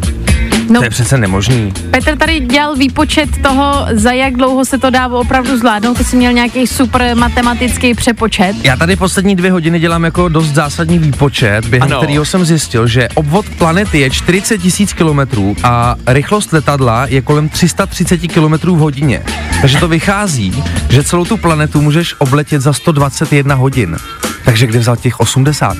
No, 0.69 0.79
To 0.79 0.83
je 0.83 0.89
přece 0.89 1.17
nemožný. 1.17 1.73
Petr 1.91 2.17
tady 2.17 2.39
dělal 2.39 2.75
výpočet 2.75 3.29
toho, 3.43 3.85
za 3.91 4.11
jak 4.11 4.33
dlouho 4.33 4.65
se 4.65 4.77
to 4.77 4.89
dá 4.89 5.07
opravdu 5.07 5.57
zvládnout. 5.57 5.97
To 5.97 6.03
si 6.03 6.15
měl 6.15 6.33
nějaký 6.33 6.67
super 6.67 7.15
matematický 7.15 7.93
přepočet. 7.93 8.55
Já 8.63 8.75
tady 8.75 8.95
poslední 8.95 9.35
dvě 9.35 9.51
hodiny 9.51 9.79
dělám 9.79 10.03
jako 10.03 10.29
dost 10.29 10.47
zásadní 10.53 10.99
výpočet, 10.99 11.65
během 11.65 11.87
Ano. 11.91 11.97
kterého 12.01 12.25
jsem 12.25 12.45
zjistil, 12.45 12.87
že 12.87 13.09
obvod 13.13 13.45
planety 13.57 13.99
je 13.99 14.09
40 14.09 14.57
tisíc 14.57 14.93
kilometrů 14.93 15.55
a 15.63 15.95
rychlost 16.07 16.53
letadla 16.53 17.05
je 17.09 17.21
kolem 17.21 17.49
330 17.49 18.17
kilometrů 18.17 18.75
v 18.75 18.79
hodině. 18.79 19.21
Takže 19.61 19.77
to 19.77 19.87
vychází, 19.87 20.63
že 20.89 21.03
celou 21.03 21.25
tu 21.25 21.37
planetu 21.37 21.81
můžeš 21.81 22.15
obletět 22.19 22.61
za 22.61 22.73
121 22.73 23.55
hodin. 23.55 23.97
Takže 24.45 24.67
kde 24.67 24.79
vzal 24.79 24.95
těch 24.95 25.19
80? 25.19 25.77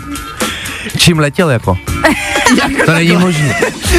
Čím 0.98 1.20
letěl 1.20 1.50
jako? 1.50 1.78
to 2.86 2.92
není 2.94 3.18
možné. 3.18 3.56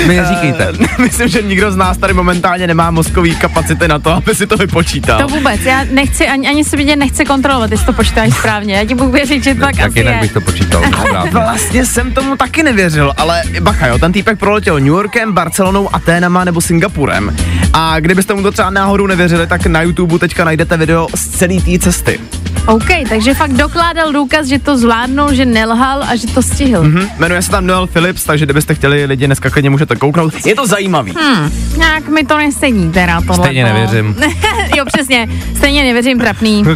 Mi 0.07 0.17
neříkejte. 0.17 0.73
Eh, 0.99 1.03
Myslím, 1.03 1.29
že 1.29 1.43
nikdo 1.43 1.73
z 1.73 1.77
nás 1.77 1.99
tady 1.99 2.13
momentálně 2.15 2.67
nemá 2.67 2.91
mozkový 2.91 3.37
kapacity 3.37 3.89
na 3.89 3.99
to, 3.99 4.11
aby 4.11 4.35
si 4.35 4.47
to 4.47 4.57
vypočítal. 4.57 5.19
To 5.21 5.29
vůbec, 5.29 5.61
já 5.61 5.85
nechci, 5.91 6.27
ani, 6.29 6.49
ani 6.49 6.65
se 6.65 6.77
vidět 6.77 6.97
nechce 6.97 7.25
kontrolovat, 7.25 7.71
jestli 7.71 7.87
to 7.87 7.93
počítáš 7.93 8.35
správně. 8.35 8.75
Já 8.75 8.85
ti 8.85 8.95
budu 8.95 9.11
věřit, 9.11 9.45
že 9.45 9.55
to 9.55 9.61
tak, 9.61 9.77
Tak 9.77 9.91
asi 9.91 9.99
jinak 9.99 10.15
je. 10.15 10.21
bych 10.21 10.33
to 10.33 10.41
počítal. 10.41 10.83
Vlastně 11.33 11.87
jsem 11.87 12.13
tomu 12.13 12.37
taky 12.37 12.63
nevěřil, 12.63 13.13
ale 13.17 13.43
bacha 13.61 13.87
jo, 13.87 13.99
ten 13.99 14.13
týpek 14.13 14.39
proletěl 14.39 14.75
New 14.79 14.87
Yorkem, 14.87 15.33
Barcelonou, 15.33 15.95
Aténama 15.95 16.45
nebo 16.45 16.61
Singapurem. 16.61 17.37
A 17.73 18.01
kdybyste 18.01 18.35
mu 18.35 18.43
to 18.43 18.53
třeba 18.53 18.71
náhodou 18.71 19.07
nevěřili, 19.07 19.47
tak 19.47 19.67
na 19.67 19.83
YouTube 19.83 20.19
teďka 20.19 20.45
najdete 20.45 20.77
video 20.77 21.07
z 21.15 21.29
celé 21.29 21.55
té 21.61 21.79
cesty. 21.79 22.21
OK, 22.67 22.89
takže 23.09 23.35
fakt 23.35 23.53
dokládal 23.53 24.13
důkaz, 24.13 24.47
že 24.47 24.59
to 24.59 24.79
zvládnul, 24.79 25.35
že 25.35 25.45
nelhal 25.45 26.03
a 26.09 26.17
že 26.17 26.27
to 26.27 26.43
stihl. 26.43 26.70
Hm, 26.79 27.09
jmenuje 27.19 27.43
se 27.43 27.50
tam 27.50 27.67
Noel 27.67 27.87
Phillips, 27.87 28.25
takže 28.25 28.45
kdybyste 28.45 28.75
chtěli 28.75 29.05
lidi 29.05 29.27
dneska 29.27 29.50
klidně 29.50 29.71
můžete 29.71 29.97
kouknout. 29.97 30.47
Je 30.47 30.55
to 30.55 30.67
zajímavý. 30.67 31.15
Hmm, 31.21 31.50
nějak 31.77 32.09
mi 32.09 32.25
to 32.25 32.39
nesedí 32.39 32.91
teda 32.91 33.21
tohle. 33.21 33.37
Stejně 33.37 33.65
nevěřím. 33.65 34.17
jo, 34.77 34.85
přesně, 34.85 35.29
stejně 35.57 35.83
nevěřím 35.83 36.19
trapný. 36.19 36.65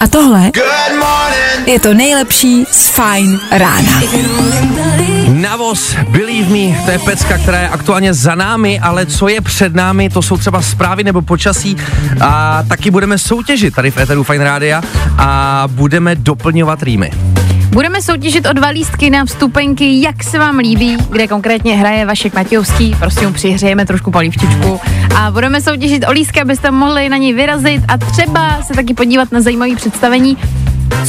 A 0.00 0.08
tohle 0.08 0.50
je 1.66 1.80
to 1.80 1.94
nejlepší 1.94 2.64
z 2.70 2.88
Fine 2.88 3.38
Rána. 3.50 4.02
Navoz, 5.28 5.96
believe 6.08 6.48
me, 6.48 6.84
to 6.84 6.90
je 6.90 6.98
pecka, 6.98 7.38
která 7.38 7.60
je 7.60 7.68
aktuálně 7.68 8.14
za 8.14 8.34
námi, 8.34 8.80
ale 8.80 9.06
co 9.06 9.28
je 9.28 9.40
před 9.40 9.74
námi, 9.74 10.10
to 10.10 10.22
jsou 10.22 10.36
třeba 10.36 10.62
zprávy 10.62 11.04
nebo 11.04 11.22
počasí 11.22 11.76
a 12.20 12.62
taky 12.68 12.90
budeme 12.90 13.18
soutěžit 13.18 13.74
tady 13.74 13.90
v 13.90 13.96
Eteru 13.98 14.22
Fine 14.22 14.44
Rádia 14.44 14.82
a 15.18 15.64
budeme 15.66 16.14
doplňovat 16.14 16.82
rýmy. 16.82 17.10
Budeme 17.72 18.02
soutěžit 18.02 18.46
o 18.46 18.52
dva 18.52 18.68
lístky 18.68 19.10
na 19.10 19.24
vstupenky, 19.24 20.02
jak 20.02 20.22
se 20.22 20.38
vám 20.38 20.58
líbí, 20.58 20.96
kde 21.10 21.28
konkrétně 21.28 21.76
hraje 21.76 22.06
Vašek 22.06 22.34
Matějovský, 22.34 22.96
prostě 22.98 23.26
mu 23.26 23.32
přihřejeme 23.32 23.86
trošku 23.86 24.10
polívčičku 24.10 24.80
a 25.16 25.30
budeme 25.30 25.60
soutěžit 25.60 26.04
o 26.08 26.10
lístky, 26.10 26.40
abyste 26.40 26.70
mohli 26.70 27.08
na 27.08 27.16
něj 27.16 27.32
vyrazit 27.32 27.82
a 27.88 27.98
třeba 27.98 28.62
se 28.62 28.74
taky 28.74 28.94
podívat 28.94 29.32
na 29.32 29.40
zajímavé 29.40 29.76
představení. 29.76 30.36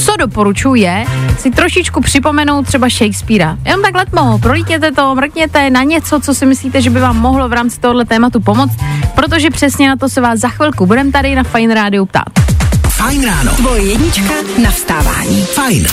Co 0.04 0.16
doporučuji 0.16 0.74
je 0.74 1.04
si 1.38 1.50
trošičku 1.50 2.00
připomenout 2.00 2.66
třeba 2.66 2.88
Shakespearea. 2.88 3.56
Jenom 3.64 3.82
tak 3.82 3.94
letmo, 3.94 4.38
prolítněte 4.38 4.92
to, 4.92 5.14
mrkněte 5.14 5.70
na 5.70 5.82
něco, 5.82 6.20
co 6.20 6.34
si 6.34 6.46
myslíte, 6.46 6.82
že 6.82 6.90
by 6.90 7.00
vám 7.00 7.20
mohlo 7.20 7.48
v 7.48 7.52
rámci 7.52 7.80
tohoto 7.80 8.04
tématu 8.04 8.40
pomoct, 8.40 8.76
protože 9.14 9.50
přesně 9.50 9.88
na 9.88 9.96
to 9.96 10.08
se 10.08 10.20
vás 10.20 10.40
za 10.40 10.48
chvilku 10.48 10.86
budeme 10.86 11.12
tady 11.12 11.34
na 11.34 11.42
Fine 11.42 11.74
Rádiu 11.74 12.06
ptát. 12.06 12.43
Fajn 13.04 13.24
ráno. 13.24 13.52
Tvoje 13.52 13.82
jednička 13.82 14.34
na 14.62 14.70
vstávání. 14.70 15.44
Fajn. 15.44 15.86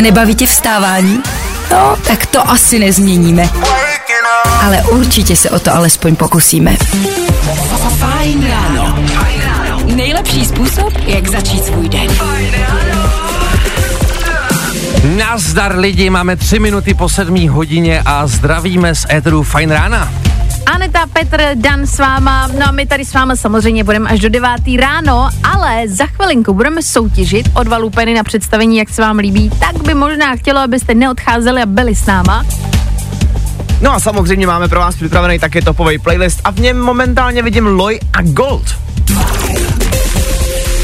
Nebaví 0.00 0.34
tě 0.34 0.46
vstávání? 0.46 1.22
No, 1.70 1.96
tak 2.06 2.26
to 2.26 2.50
asi 2.50 2.78
nezměníme. 2.78 3.48
Ale 4.62 4.82
určitě 4.82 5.36
se 5.36 5.50
o 5.50 5.58
to 5.58 5.74
alespoň 5.74 6.16
pokusíme. 6.16 6.76
Fajn 7.98 8.48
ráno. 8.48 8.98
Nejlepší 9.84 10.44
způsob, 10.44 10.92
jak 11.06 11.28
začít 11.28 11.64
svůj 11.64 11.88
den. 11.88 12.08
Nazdar 15.16 15.78
lidi, 15.78 16.10
máme 16.10 16.36
tři 16.36 16.58
minuty 16.58 16.94
po 16.94 17.08
sedmí 17.08 17.48
hodině 17.48 18.02
a 18.06 18.26
zdravíme 18.26 18.94
z 18.94 19.06
Eteru 19.10 19.42
Fine 19.42 19.74
Rána. 19.74 20.25
Aneta, 20.66 21.06
Petr, 21.12 21.42
Dan 21.54 21.86
s 21.86 21.98
váma, 21.98 22.46
no 22.46 22.68
a 22.68 22.70
my 22.70 22.86
tady 22.86 23.04
s 23.04 23.12
váma 23.14 23.36
samozřejmě 23.36 23.84
budeme 23.84 24.10
až 24.10 24.20
do 24.20 24.28
9. 24.28 24.50
ráno, 24.80 25.28
ale 25.52 25.88
za 25.88 26.06
chvilinku 26.06 26.54
budeme 26.54 26.82
soutěžit 26.82 27.48
o 27.54 27.62
dva 27.62 27.76
lupeny 27.76 28.14
na 28.14 28.22
představení, 28.22 28.76
jak 28.76 28.88
se 28.88 29.02
vám 29.02 29.18
líbí, 29.18 29.50
tak 29.50 29.82
by 29.82 29.94
možná 29.94 30.36
chtělo, 30.36 30.60
abyste 30.60 30.94
neodcházeli 30.94 31.62
a 31.62 31.66
byli 31.66 31.94
s 31.94 32.06
náma. 32.06 32.46
No 33.80 33.92
a 33.92 34.00
samozřejmě 34.00 34.46
máme 34.46 34.68
pro 34.68 34.80
vás 34.80 34.94
připravený 34.94 35.38
také 35.38 35.62
topový 35.62 35.98
playlist 35.98 36.40
a 36.44 36.50
v 36.50 36.60
něm 36.60 36.80
momentálně 36.80 37.42
vidím 37.42 37.66
Loy 37.66 38.00
a 38.12 38.22
Gold. 38.22 38.74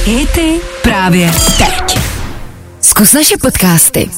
Hity 0.04 0.60
právě 0.82 1.32
teď. 1.58 1.98
Zkus 2.80 3.12
naše 3.12 3.36
podcasty. 3.36 4.10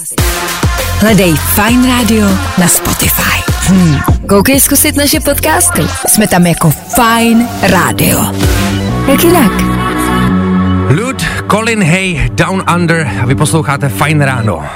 Hledej 1.00 1.34
Fine 1.34 1.88
Radio 1.88 2.26
na 2.58 2.68
Spotify. 2.68 3.42
Hmm. 3.66 3.98
Koukej 4.28 4.60
zkusit 4.60 4.96
naše 4.96 5.20
podcasty. 5.20 5.82
Jsme 6.08 6.26
tam 6.26 6.46
jako 6.46 6.70
Fine 6.70 7.48
Radio. 7.62 8.20
Jak 9.08 9.24
jinak? 9.24 9.52
Lud, 10.90 11.22
Colin 11.50 11.82
Hay, 11.82 12.30
Down 12.32 12.64
Under 12.74 13.10
a 13.22 13.26
vy 13.26 13.34
posloucháte 13.34 13.88
Fine 13.88 14.26
Ráno. 14.26 14.66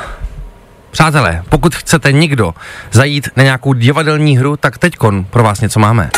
Přátelé, 0.90 1.42
pokud 1.48 1.74
chcete 1.74 2.12
někdo 2.12 2.54
zajít 2.92 3.28
na 3.36 3.42
nějakou 3.42 3.72
divadelní 3.72 4.38
hru, 4.38 4.56
tak 4.56 4.78
teďkon 4.78 5.24
pro 5.24 5.42
vás 5.42 5.60
něco 5.60 5.80
máme. 5.80 6.10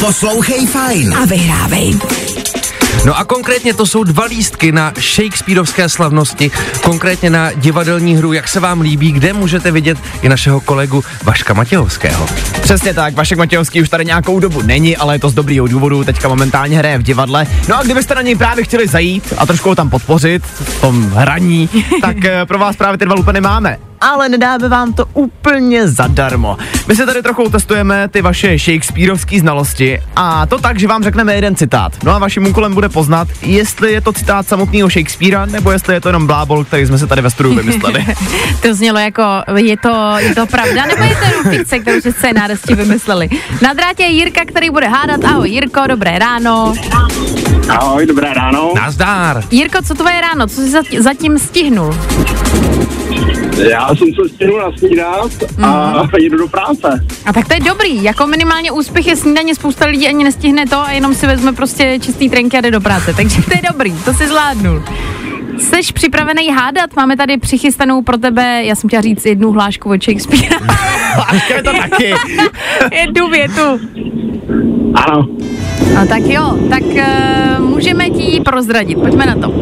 Poslouchej 0.00 0.66
Fajn. 0.66 1.14
A 1.14 1.24
vyhrávej. 1.26 1.98
No 3.04 3.18
a 3.18 3.24
konkrétně 3.24 3.74
to 3.74 3.86
jsou 3.86 4.04
dva 4.04 4.24
lístky 4.24 4.72
na 4.72 4.92
Shakespeareovské 5.00 5.88
slavnosti, 5.88 6.50
konkrétně 6.82 7.30
na 7.30 7.52
divadelní 7.52 8.16
hru, 8.16 8.32
jak 8.32 8.48
se 8.48 8.60
vám 8.60 8.80
líbí, 8.80 9.12
kde 9.12 9.32
můžete 9.32 9.70
vidět 9.70 9.98
i 10.22 10.28
našeho 10.28 10.60
kolegu 10.60 11.04
Vaška 11.24 11.54
Matějovského. 11.54 12.26
Přesně 12.62 12.94
tak, 12.94 13.14
Vašek 13.14 13.38
Matějovský 13.38 13.82
už 13.82 13.88
tady 13.88 14.04
nějakou 14.04 14.40
dobu 14.40 14.62
není, 14.62 14.96
ale 14.96 15.14
je 15.14 15.18
to 15.18 15.30
z 15.30 15.34
dobrýho 15.34 15.66
důvodu, 15.66 16.04
teďka 16.04 16.28
momentálně 16.28 16.78
hraje 16.78 16.98
v 16.98 17.02
divadle. 17.02 17.46
No 17.68 17.78
a 17.78 17.82
kdybyste 17.82 18.14
na 18.14 18.22
něj 18.22 18.36
právě 18.36 18.64
chtěli 18.64 18.88
zajít 18.88 19.34
a 19.38 19.46
trošku 19.46 19.68
ho 19.68 19.74
tam 19.74 19.90
podpořit 19.90 20.42
v 20.46 20.80
tom 20.80 21.10
hraní, 21.10 21.68
tak 22.00 22.24
eh, 22.24 22.46
pro 22.46 22.58
vás 22.58 22.76
právě 22.76 22.98
ty 22.98 23.04
dva 23.04 23.14
lupeny 23.14 23.40
máme. 23.40 23.91
Ale 24.02 24.28
nedáme 24.28 24.68
vám 24.68 24.92
to 24.92 25.04
úplně 25.14 25.88
zadarmo. 25.88 26.58
My 26.88 26.96
se 26.96 27.06
tady 27.06 27.22
trochu 27.22 27.48
testujeme 27.48 28.08
ty 28.08 28.22
vaše 28.22 28.58
Shakespeareovské 28.58 29.40
znalosti 29.40 30.00
a 30.16 30.46
to 30.46 30.58
tak, 30.58 30.78
že 30.78 30.86
vám 30.88 31.02
řekneme 31.02 31.34
jeden 31.34 31.56
citát. 31.56 31.92
No 32.04 32.12
a 32.12 32.18
vaším 32.18 32.46
úkolem 32.46 32.74
bude 32.74 32.88
poznat, 32.88 33.28
jestli 33.42 33.92
je 33.92 34.00
to 34.00 34.12
citát 34.12 34.48
samotného 34.48 34.90
Shakespearea, 34.90 35.46
nebo 35.46 35.70
jestli 35.70 35.94
je 35.94 36.00
to 36.00 36.08
jenom 36.08 36.26
blábol, 36.26 36.64
který 36.64 36.86
jsme 36.86 36.98
se 36.98 37.06
tady 37.06 37.22
ve 37.22 37.30
studiu 37.30 37.54
vymysleli. 37.54 38.06
To 38.62 38.74
znělo 38.74 38.98
jako, 38.98 39.22
je 39.56 39.76
to, 39.76 40.14
je 40.18 40.34
to 40.34 40.46
pravda, 40.46 40.86
nebo 40.86 41.04
je 41.04 41.16
to 41.16 41.24
jenom 41.24 41.44
fikce, 41.58 41.78
kterou 41.78 42.00
si 42.00 42.12
scénáristi 42.12 42.74
vymysleli. 42.74 43.28
Na 43.62 43.72
drátě 43.72 44.02
je 44.02 44.08
Jirka, 44.08 44.40
který 44.44 44.70
bude 44.70 44.88
hádat. 44.88 45.24
Ahoj 45.24 45.50
Jirko, 45.50 45.80
dobré 45.86 46.18
ráno. 46.18 46.74
Ahoj, 47.68 48.06
dobré 48.06 48.34
ráno. 48.34 48.72
Nazdár! 48.76 49.44
Jirko, 49.50 49.82
co 49.82 49.94
tvoje 49.94 50.20
ráno? 50.20 50.46
Co 50.46 50.54
jsi 50.60 50.70
zat- 50.72 51.00
zatím 51.02 51.38
stihnul? 51.38 51.94
Já 53.58 53.94
jsem 53.94 54.08
se 54.08 54.28
stihnul 54.28 54.60
nasnídat 54.60 55.32
a 55.62 56.02
jedu 56.18 56.38
do 56.38 56.48
práce. 56.48 57.06
A 57.26 57.32
tak 57.32 57.48
to 57.48 57.54
je 57.54 57.60
dobrý, 57.60 58.04
jako 58.04 58.26
minimálně 58.26 58.72
úspěch 58.72 59.06
je 59.06 59.16
snídaně, 59.16 59.54
spousta 59.54 59.86
lidí 59.86 60.08
ani 60.08 60.24
nestihne 60.24 60.66
to 60.66 60.78
a 60.78 60.92
jenom 60.92 61.14
si 61.14 61.26
vezme 61.26 61.52
prostě 61.52 61.98
čistý 62.00 62.30
trenky 62.30 62.58
a 62.58 62.60
jde 62.60 62.70
do 62.70 62.80
práce, 62.80 63.14
takže 63.16 63.42
to 63.42 63.50
je 63.54 63.60
dobrý, 63.72 63.92
to 64.04 64.14
si 64.14 64.26
zvládnul. 64.26 64.82
Jsi 65.58 65.92
připravený 65.94 66.48
hádat? 66.50 66.96
Máme 66.96 67.16
tady 67.16 67.38
přichystanou 67.38 68.02
pro 68.02 68.18
tebe, 68.18 68.64
já 68.64 68.74
jsem 68.74 68.88
chtěla 68.88 69.02
říct 69.02 69.26
jednu 69.26 69.52
hlášku 69.52 69.90
od 69.90 70.02
Shakespearea, 70.04 70.58
Láška 71.18 71.54
je 71.54 71.62
to 71.62 71.72
taky. 71.72 72.14
jednu 72.92 73.28
větu. 73.28 73.80
Ano. 74.94 75.26
No 75.94 76.06
tak 76.06 76.22
jo, 76.26 76.58
tak 76.70 76.82
uh, 76.82 77.64
můžeme 77.68 78.10
ti 78.10 78.22
ji 78.22 78.40
prozradit, 78.40 78.98
pojďme 78.98 79.26
na 79.26 79.34
to. 79.34 79.54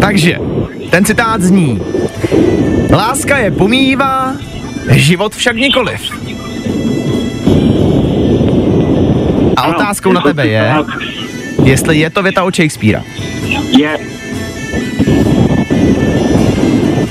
Takže, 0.00 0.38
ten 0.90 1.04
citát 1.04 1.42
zní. 1.42 1.80
Láska 2.92 3.38
je 3.38 3.50
pomývá, 3.50 4.36
život 4.90 5.34
však 5.34 5.56
nikoliv. 5.56 6.00
A 9.56 9.60
Ano, 9.62 9.74
otázkou 9.76 10.12
na 10.12 10.20
tebe 10.20 10.46
je, 10.46 10.74
jestli 11.64 11.98
je 11.98 12.10
to 12.10 12.22
věta 12.22 12.44
od 12.44 12.54
Shakespearea. 12.54 13.02
Je. 13.78 13.98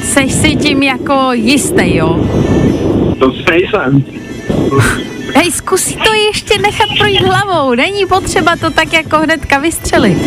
Seš 0.04 0.32
si 0.32 0.56
tím 0.56 0.84
jako 0.84 1.30
jistý, 1.34 1.96
jo? 1.96 2.20
To 3.20 3.32
nejsem. 3.52 4.04
Hej, 5.38 5.52
zkus 5.52 5.84
si 5.84 5.94
to 5.94 6.14
ještě 6.14 6.58
nechat 6.62 6.90
projít 6.98 7.22
hlavou, 7.22 7.76
není 7.76 8.06
potřeba 8.06 8.56
to 8.56 8.72
tak 8.72 8.94
jako 8.94 9.18
hnedka 9.18 9.58
vystřelit. 9.58 10.18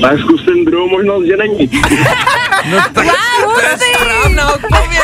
Tak 0.00 0.18
zkusím 0.20 0.64
druhou 0.64 0.88
možnost, 0.88 1.26
že 1.26 1.36
není. 1.36 1.70
Wow, 2.94 3.04
hustý! 3.44 3.84
Správná 3.94 4.54
odpověď! 4.54 5.00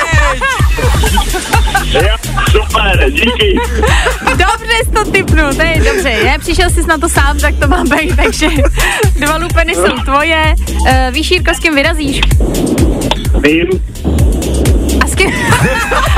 Jo, 1.93 2.17
super, 2.51 3.11
díky. 3.11 3.59
Dobře 4.29 4.77
jsi 4.85 4.91
to 4.91 5.11
typnul, 5.11 5.55
to 5.55 5.63
je 5.63 5.83
dobře. 5.93 6.09
Je, 6.09 6.39
přišel 6.39 6.71
jsi 6.71 6.87
na 6.87 6.99
to 6.99 7.09
sám, 7.09 7.39
tak 7.39 7.55
to 7.61 7.69
má 7.69 7.85
být, 7.85 8.17
takže 8.17 8.49
dva 9.19 9.37
lupeny 9.37 9.75
jsou 9.75 9.97
tvoje. 10.05 10.55
Uh, 10.71 10.89
víš, 11.11 11.31
Jirko, 11.31 11.55
s 11.55 11.59
kým 11.59 11.75
vyrazíš? 11.75 12.21
Vím. 13.41 13.69
A 15.05 15.07
s 15.07 15.15
kým? 15.15 15.33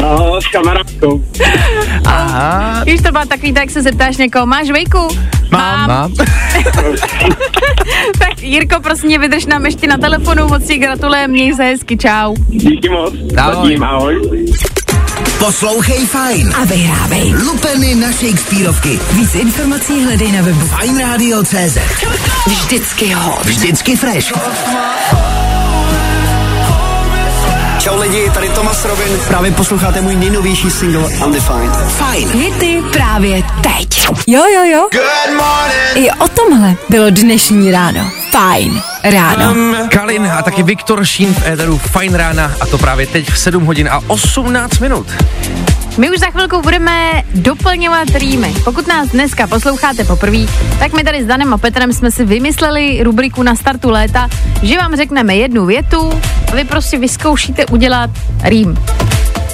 No, 0.00 0.40
s 0.40 0.46
kamarádkou. 0.52 1.24
Aha, 2.06 2.84
Víš, 2.84 3.00
to 3.02 3.12
má 3.12 3.26
takový, 3.26 3.52
tak 3.52 3.70
se 3.70 3.82
zeptáš 3.82 4.16
někoho, 4.16 4.46
máš 4.46 4.70
vejku? 4.70 5.08
mám, 5.50 5.88
mám. 5.88 6.12
Tak 8.18 8.42
Jirko, 8.42 8.80
prosím 8.80 9.06
mě, 9.06 9.18
vydrž 9.18 9.46
nám 9.46 9.66
ještě 9.66 9.86
na 9.86 9.96
telefonu, 9.98 10.48
moc 10.48 10.66
ti 10.66 10.78
gratulujem, 10.78 11.30
měj 11.30 11.54
se 11.54 11.62
hezky, 11.64 11.96
čau. 11.96 12.34
Díky 12.48 12.88
moc. 12.88 13.14
Ahoj. 13.38 13.54
Zatím, 13.68 13.84
ahoj. 13.84 14.20
Poslouchej 15.38 16.06
fajn. 16.06 16.52
A 16.62 16.64
vyhrávej. 16.64 17.34
Lupeny 17.34 17.94
na 17.94 18.12
Shakespeareovky. 18.12 18.98
Víc 19.12 19.34
informací 19.34 20.04
hledej 20.04 20.32
na 20.32 20.42
webu. 20.42 20.66
Fajnradio.cz 20.66 21.78
Vždycky 22.46 23.10
hot. 23.12 23.44
Vždycky 23.44 23.96
fresh. 23.96 24.32
Čau 27.82 28.00
lidi, 28.00 28.30
tady 28.34 28.48
Tomas 28.48 28.84
Robin. 28.84 29.18
Právě 29.28 29.50
posloucháte 29.50 30.00
můj 30.00 30.16
nejnovější 30.16 30.70
single 30.70 31.08
Undefined. 31.24 31.76
Fajn. 31.88 32.28
Hity 32.28 32.82
právě 32.92 33.42
teď. 33.62 34.08
Jo, 34.26 34.42
jo, 34.54 34.64
jo. 34.64 34.88
Good 34.92 35.36
morning. 35.36 36.06
I 36.06 36.10
o 36.10 36.28
tomhle 36.28 36.74
bylo 36.88 37.10
dnešní 37.10 37.70
ráno. 37.70 38.10
Fajn 38.30 38.82
ráno. 39.04 39.54
Kalin 39.88 40.26
a 40.26 40.42
taky 40.42 40.62
Viktor 40.62 41.04
Šín 41.04 41.34
v 41.34 41.46
éteru 41.46 41.78
Fine 41.78 42.18
rána 42.18 42.52
a 42.60 42.66
to 42.66 42.78
právě 42.78 43.06
teď 43.06 43.30
v 43.30 43.38
7 43.38 43.64
hodin 43.64 43.88
a 43.88 44.02
18 44.06 44.78
minut. 44.78 45.06
My 45.98 46.10
už 46.10 46.18
za 46.18 46.26
chvilku 46.26 46.62
budeme 46.62 47.22
doplňovat 47.34 48.08
rýmy. 48.14 48.54
Pokud 48.64 48.86
nás 48.86 49.08
dneska 49.08 49.46
posloucháte 49.46 50.04
poprvé, 50.04 50.38
tak 50.78 50.92
my 50.92 51.04
tady 51.04 51.22
s 51.22 51.26
Danem 51.26 51.54
a 51.54 51.58
Petrem 51.58 51.92
jsme 51.92 52.10
si 52.10 52.24
vymysleli 52.24 53.02
rubriku 53.02 53.42
na 53.42 53.56
startu 53.56 53.90
léta, 53.90 54.28
že 54.62 54.78
vám 54.78 54.96
řekneme 54.96 55.36
jednu 55.36 55.66
větu 55.66 56.10
a 56.52 56.56
vy 56.56 56.64
prostě 56.64 56.98
vyzkoušíte 56.98 57.66
udělat 57.66 58.10
rým. 58.42 58.74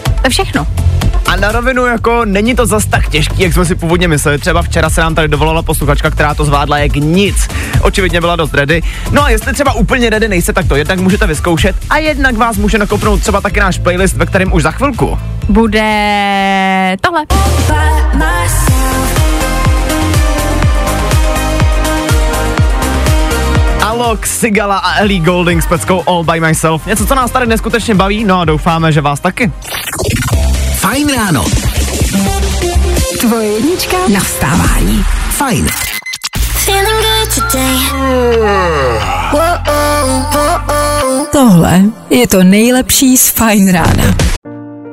To 0.05 0.20
je 0.24 0.31
všechno. 0.31 0.66
A 1.27 1.37
na 1.37 1.53
rovinu 1.53 1.87
jako 1.87 2.24
není 2.24 2.55
to 2.55 2.66
zas 2.66 2.87
tak 2.87 3.09
těžký, 3.09 3.42
jak 3.42 3.53
jsme 3.53 3.64
si 3.64 3.74
původně 3.74 4.09
mysleli. 4.09 4.38
Třeba 4.38 4.62
včera 4.62 4.90
se 4.90 5.01
nám 5.01 5.14
tady 5.14 5.29
dovolala 5.29 5.62
posluchačka, 5.62 6.11
která 6.11 6.35
to 6.35 6.44
zvládla 6.44 6.79
jak 6.79 6.94
nic. 6.94 7.48
Očividně 7.81 8.20
byla 8.20 8.37
dost 8.37 8.55
ready. 8.55 8.83
No 9.11 9.24
a 9.24 9.31
jestli 9.31 9.53
třeba 9.53 9.72
úplně 9.72 10.11
ready 10.11 10.29
nejste, 10.29 10.53
tak 10.53 10.68
to 10.68 10.77
jednak 10.77 10.98
můžete 10.98 11.27
vyzkoušet 11.27 11.77
a 11.90 11.96
jednak 11.96 12.37
vás 12.37 12.57
může 12.57 12.79
nakoupnout 12.79 13.20
třeba 13.20 13.40
taky 13.40 13.61
náš 13.61 13.79
playlist, 13.79 14.16
ve 14.16 14.27
kterém 14.27 14.53
už 14.53 14.62
za 14.62 14.70
chvilku. 14.70 15.18
Bude 15.49 16.97
tohle. 17.01 17.25
Alok, 23.83 24.27
Sigala 24.27 24.79
a 24.79 24.99
Ellie 24.99 25.21
Golding 25.21 25.63
s 25.63 25.67
peckou 25.67 26.03
All 26.07 26.25
By 26.25 26.41
Myself. 26.41 26.87
Něco, 26.87 27.07
co 27.07 27.15
nás 27.15 27.31
tady 27.31 27.47
neskutečně 27.47 27.95
baví, 27.95 28.25
no 28.25 28.41
a 28.41 28.45
doufáme, 28.45 28.93
že 28.93 29.01
vás 29.01 29.21
taky. 29.21 29.53
Fajn 30.75 31.15
ráno. 31.17 31.45
Tvoje 33.21 33.49
jednička 33.49 33.97
na 34.15 34.21
vstávání. 34.21 35.05
Fajn. 35.31 35.69
Tohle 41.33 41.83
je 42.11 42.29
to 42.29 42.45
nejlepší 42.45 43.17
z 43.17 43.29
Fajn 43.29 43.73
rána. 43.73 44.15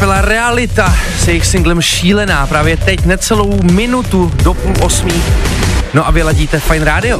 Kapela 0.00 0.20
Realita 0.20 0.94
s 1.18 1.28
jejich 1.28 1.46
singlem 1.46 1.82
Šílená 1.82 2.46
právě 2.46 2.76
teď 2.76 3.04
necelou 3.04 3.62
minutu 3.72 4.32
do 4.44 4.54
půl 4.54 4.74
osmí. 4.82 5.22
No 5.94 6.06
a 6.06 6.10
vy 6.10 6.22
ladíte 6.22 6.60
Fine 6.60 6.84
Radio. 6.84 7.18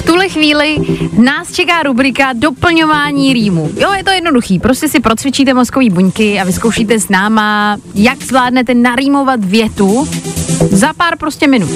V 0.00 0.02
tuhle 0.04 0.28
chvíli 0.28 0.76
nás 1.12 1.52
čeká 1.52 1.82
rubrika 1.82 2.32
doplňování 2.32 3.32
rýmu. 3.32 3.70
Jo, 3.80 3.92
je 3.92 4.04
to 4.04 4.10
jednoduchý. 4.10 4.58
Prostě 4.58 4.88
si 4.88 5.00
procvičíte 5.00 5.54
mozkový 5.54 5.90
buňky 5.90 6.40
a 6.40 6.44
vyzkoušíte 6.44 7.00
s 7.00 7.08
náma, 7.08 7.76
jak 7.94 8.22
zvládnete 8.22 8.74
narýmovat 8.74 9.44
větu 9.44 10.08
Za 10.70 10.92
pár 10.92 11.16
prostě 11.18 11.46
minut. 11.48 11.70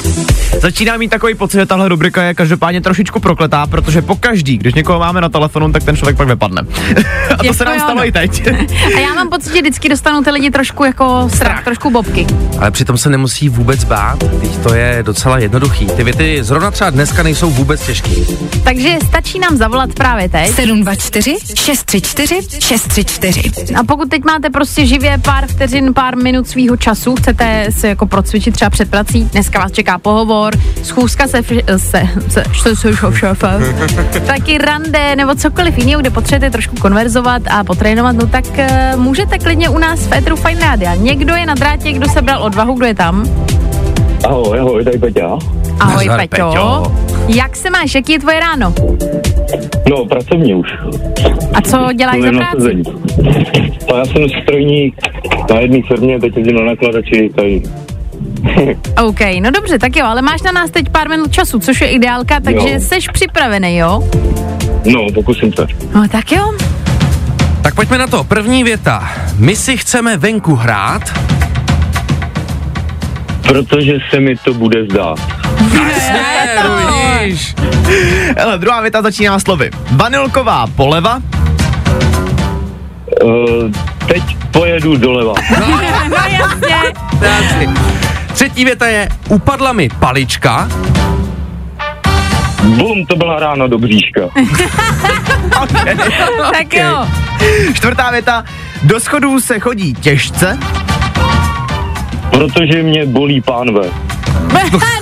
Začíná 0.60 0.96
mít 0.96 1.08
takový 1.08 1.34
pocit, 1.34 1.58
že 1.58 1.66
tahle 1.66 1.88
rubrika 1.88 2.22
je 2.22 2.34
každopádně 2.34 2.80
trošičku 2.80 3.20
prokletá, 3.20 3.66
protože 3.66 4.02
po 4.02 4.16
každý, 4.16 4.58
když 4.58 4.74
někoho 4.74 4.98
máme 4.98 5.20
na 5.20 5.28
telefonu, 5.28 5.72
tak 5.72 5.84
ten 5.84 5.96
člověk 5.96 6.16
pak 6.16 6.28
vypadne. 6.28 6.62
A 7.30 7.36
to 7.36 7.44
Jako 7.44 7.54
se 7.54 7.64
nám 7.64 7.74
jo, 7.74 7.80
stalo 7.80 7.98
no. 7.98 8.06
i 8.06 8.12
teď. 8.12 8.46
A 8.96 9.00
já 9.00 9.14
mám 9.14 9.28
pocit, 9.30 9.52
že 9.52 9.60
vždycky 9.60 9.88
dostanou 9.88 10.22
ty 10.22 10.30
lidi 10.30 10.50
trošku 10.50 10.84
jako 10.84 11.28
strach, 11.34 11.64
trošku 11.64 11.90
bobky. 11.90 12.26
Ale 12.58 12.70
přitom 12.70 12.98
se 12.98 13.10
nemusí 13.10 13.48
vůbec 13.48 13.84
bát, 13.84 14.18
teď 14.18 14.56
to 14.62 14.74
je 14.74 15.02
docela 15.02 15.38
jednoduchý. 15.38 15.86
Ty 15.86 16.04
věty 16.04 16.38
zrovna 16.44 16.70
třeba 16.70 16.90
dneska 16.90 17.22
nejsou 17.22 17.50
vůbec 17.50 17.86
těžký. 17.86 18.26
Takže 18.64 18.98
stačí 19.08 19.38
nám 19.38 19.56
zavolat 19.56 19.94
právě 19.94 20.28
teď. 20.28 20.50
724 20.54 21.36
634 21.54 22.60
634. 22.60 23.74
A 23.74 23.84
pokud 23.84 24.08
teď 24.10 24.24
máte 24.24 24.50
prostě 24.50 24.86
živě 24.86 25.18
pár 25.18 25.46
vteřin, 25.46 25.94
pár 25.94 26.16
minut 26.16 26.48
svýho 26.48 26.76
času, 26.76 27.14
chcete 27.16 27.68
se 27.78 27.88
jako 27.88 28.06
procvičit 28.06 28.54
třeba 28.54 28.70
před 28.80 28.90
prací, 28.90 29.24
dneska 29.24 29.58
vás 29.58 29.72
čeká 29.72 29.98
pohovor, 29.98 30.52
schůzka 30.82 31.26
se, 31.26 31.42
se, 31.42 31.54
se, 31.76 32.02
se, 32.28 32.44
se, 32.54 32.76
se 32.76 33.12
šéfem, 33.14 33.62
taky 34.26 34.58
rande 34.58 35.16
nebo 35.16 35.34
cokoliv 35.34 35.78
jiného, 35.78 36.00
kde 36.00 36.10
potřebujete 36.10 36.52
trošku 36.52 36.76
konverzovat 36.76 37.42
a 37.50 37.64
potrénovat, 37.64 38.16
no 38.16 38.26
tak 38.26 38.44
uh, 38.58 39.00
můžete 39.00 39.38
klidně 39.38 39.68
u 39.68 39.78
nás 39.78 40.06
v 40.06 40.12
Etru 40.12 40.36
Fine 40.36 40.60
Rádia. 40.60 40.94
Někdo 40.94 41.34
je 41.34 41.46
na 41.46 41.54
drátě, 41.54 41.92
kdo 41.92 42.08
se 42.08 42.22
bral 42.22 42.42
odvahu, 42.42 42.74
kdo 42.74 42.86
je 42.86 42.94
tam? 42.94 43.24
Ahoj, 44.24 44.60
ahoj, 44.60 44.84
tady 44.84 44.98
Peťa. 44.98 45.38
Ahoj 45.80 46.06
Nazdar, 46.06 46.28
Peťo. 46.28 46.50
Peťo. 46.50 46.92
Jak 47.28 47.56
se 47.56 47.70
máš, 47.70 47.94
jaký 47.94 48.12
je 48.12 48.18
tvoje 48.18 48.40
ráno? 48.40 48.74
No, 49.90 50.04
pracovně 50.04 50.54
už. 50.54 50.68
A 51.54 51.60
co 51.60 51.92
děláš 51.92 52.20
za 52.20 52.30
práci? 52.30 52.82
A 53.92 53.96
já 53.96 54.04
jsem 54.04 54.28
strojník 54.42 54.94
na 55.50 55.60
jedné 55.60 55.78
firmě, 55.88 56.20
teď 56.20 56.36
jezdím 56.36 56.56
na 56.56 56.64
nakladači, 56.64 57.30
tady. 57.34 57.62
OK, 59.04 59.20
no 59.40 59.50
dobře, 59.50 59.78
tak 59.78 59.96
jo, 59.96 60.06
ale 60.06 60.22
máš 60.22 60.42
na 60.42 60.52
nás 60.52 60.70
teď 60.70 60.88
pár 60.88 61.08
minut 61.08 61.32
času, 61.32 61.58
což 61.58 61.80
je 61.80 61.88
ideálka, 61.88 62.40
takže 62.40 62.68
Jo. 62.70 62.80
jsi 62.80 62.96
připravený, 63.12 63.76
jo? 63.76 64.02
No, 64.84 65.06
pokusím 65.14 65.52
se. 65.52 65.66
No 65.94 66.08
tak 66.08 66.32
jo. 66.32 66.52
Tak 67.62 67.74
pojďme 67.74 67.98
na 67.98 68.06
to. 68.06 68.24
První 68.24 68.64
věta. 68.64 69.12
My 69.36 69.56
si 69.56 69.76
chceme 69.76 70.16
venku 70.16 70.54
hrát. 70.54 71.02
Protože 73.42 73.92
se 74.10 74.20
mi 74.20 74.36
to 74.36 74.54
bude 74.54 74.84
zdát. 74.84 75.18
Ne, 76.12 76.56
vidíš. 77.20 77.54
Hele, 78.38 78.58
druhá 78.58 78.80
věta 78.80 79.02
začíná 79.02 79.38
slovy. 79.38 79.70
Vanilková 79.90 80.66
poleva, 80.66 81.18
Uh, 83.24 83.70
teď 84.06 84.22
pojedu 84.50 84.96
doleva. 84.96 85.34
No 86.10 86.16
jasně. 86.30 86.76
Práci. 87.18 87.68
Třetí 88.40 88.64
věta 88.64 88.86
je, 88.86 89.08
upadla 89.28 89.72
mi 89.72 89.88
palička. 89.88 90.68
Bum, 92.62 93.06
to 93.06 93.16
byla 93.16 93.40
ráno 93.40 93.68
do 93.68 93.78
bříška. 93.78 94.20
tak 96.52 96.74
jo. 96.74 97.08
čtvrtá 97.74 98.10
věta. 98.10 98.44
Do 98.82 99.00
schodů 99.00 99.40
se 99.40 99.58
chodí 99.58 99.94
těžce, 99.94 100.58
Protože 102.30 102.82
mě 102.82 103.06
bolí 103.06 103.40
pánve. 103.40 103.82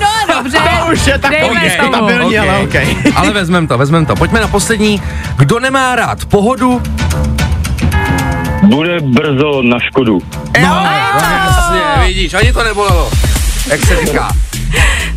no 0.00 0.34
dobře. 0.36 0.58
To 0.58 0.92
už 0.92 1.06
je 1.06 1.18
takový 1.18 1.70
stabilní, 1.70 2.38
ale 2.38 2.58
Ok. 2.58 2.64
okej. 2.64 2.96
Ale 3.16 3.30
vezmem 3.30 3.66
to, 3.66 3.78
vezmem 3.78 4.06
to. 4.06 4.16
Pojďme 4.16 4.40
na 4.40 4.48
poslední. 4.48 5.02
Kdo 5.36 5.60
nemá 5.60 5.96
rád 5.96 6.24
pohodu? 6.24 6.82
Bude 8.62 9.00
brzo 9.00 9.62
na 9.62 9.78
škodu. 9.78 10.18
No, 10.62 10.86
jasně, 11.14 11.37
vidíš, 12.08 12.34
ani 12.34 12.52
to 12.52 12.64
nebolelo. 12.64 13.10
Jak 13.70 13.80
se 13.86 14.06
říká. 14.06 14.28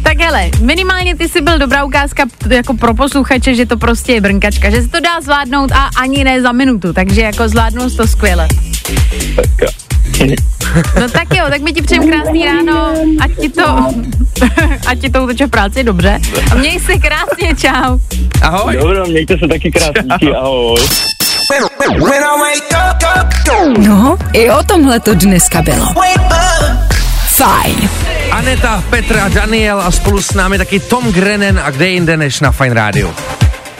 Tak 0.03 0.17
hele, 0.17 0.49
minimálně 0.61 1.15
ty 1.15 1.29
jsi 1.29 1.41
byl 1.41 1.59
dobrá 1.59 1.83
ukázka 1.83 2.23
jako 2.49 2.73
pro 2.73 2.93
posluchače, 2.93 3.55
že 3.55 3.65
to 3.65 3.77
prostě 3.77 4.13
je 4.13 4.21
brnkačka, 4.21 4.69
že 4.69 4.81
se 4.81 4.87
to 4.87 4.99
dá 4.99 5.21
zvládnout 5.21 5.71
a 5.71 5.89
ani 5.97 6.23
ne 6.23 6.41
za 6.41 6.51
minutu, 6.51 6.93
takže 6.93 7.21
jako 7.21 7.49
zvládnul 7.49 7.89
jsi 7.89 7.97
to 7.97 8.07
skvěle. 8.07 8.47
Tak, 9.35 9.69
No 10.99 11.09
tak 11.09 11.35
jo, 11.35 11.45
tak 11.49 11.61
my 11.61 11.73
ti 11.73 11.81
přejem 11.81 12.09
krásný 12.09 12.45
ráno, 12.45 12.93
ať 13.19 13.31
ti 13.41 13.49
to, 13.49 13.93
ať 14.87 14.99
ti 14.99 15.09
to 15.09 15.23
uteče 15.23 15.47
v 15.47 15.49
práci 15.49 15.83
dobře. 15.83 16.19
A 16.51 16.55
měj 16.55 16.79
se 16.79 16.93
krásně, 16.97 17.55
čau. 17.55 17.99
Ahoj. 18.41 18.77
Dobro, 18.77 19.05
mějte 19.05 19.37
se 19.37 19.47
taky 19.47 19.71
krásně, 19.71 20.35
ahoj. 20.35 20.77
No, 23.77 24.17
i 24.33 24.49
o 24.49 24.63
tomhle 24.63 24.99
to 24.99 25.13
dneska 25.13 25.61
bylo. 25.61 25.87
Fajn. 27.27 27.89
Aneta, 28.31 28.83
Petra, 28.89 29.29
Daniel 29.29 29.81
a 29.81 29.91
spolu 29.91 30.21
s 30.21 30.33
námi 30.33 30.57
taky 30.57 30.79
Tom 30.79 31.11
Grennan 31.11 31.59
a 31.59 31.69
kde 31.71 31.89
jinde 31.89 32.17
než 32.17 32.39
na 32.39 32.51
Fine 32.51 32.73
Radio. 32.73 33.13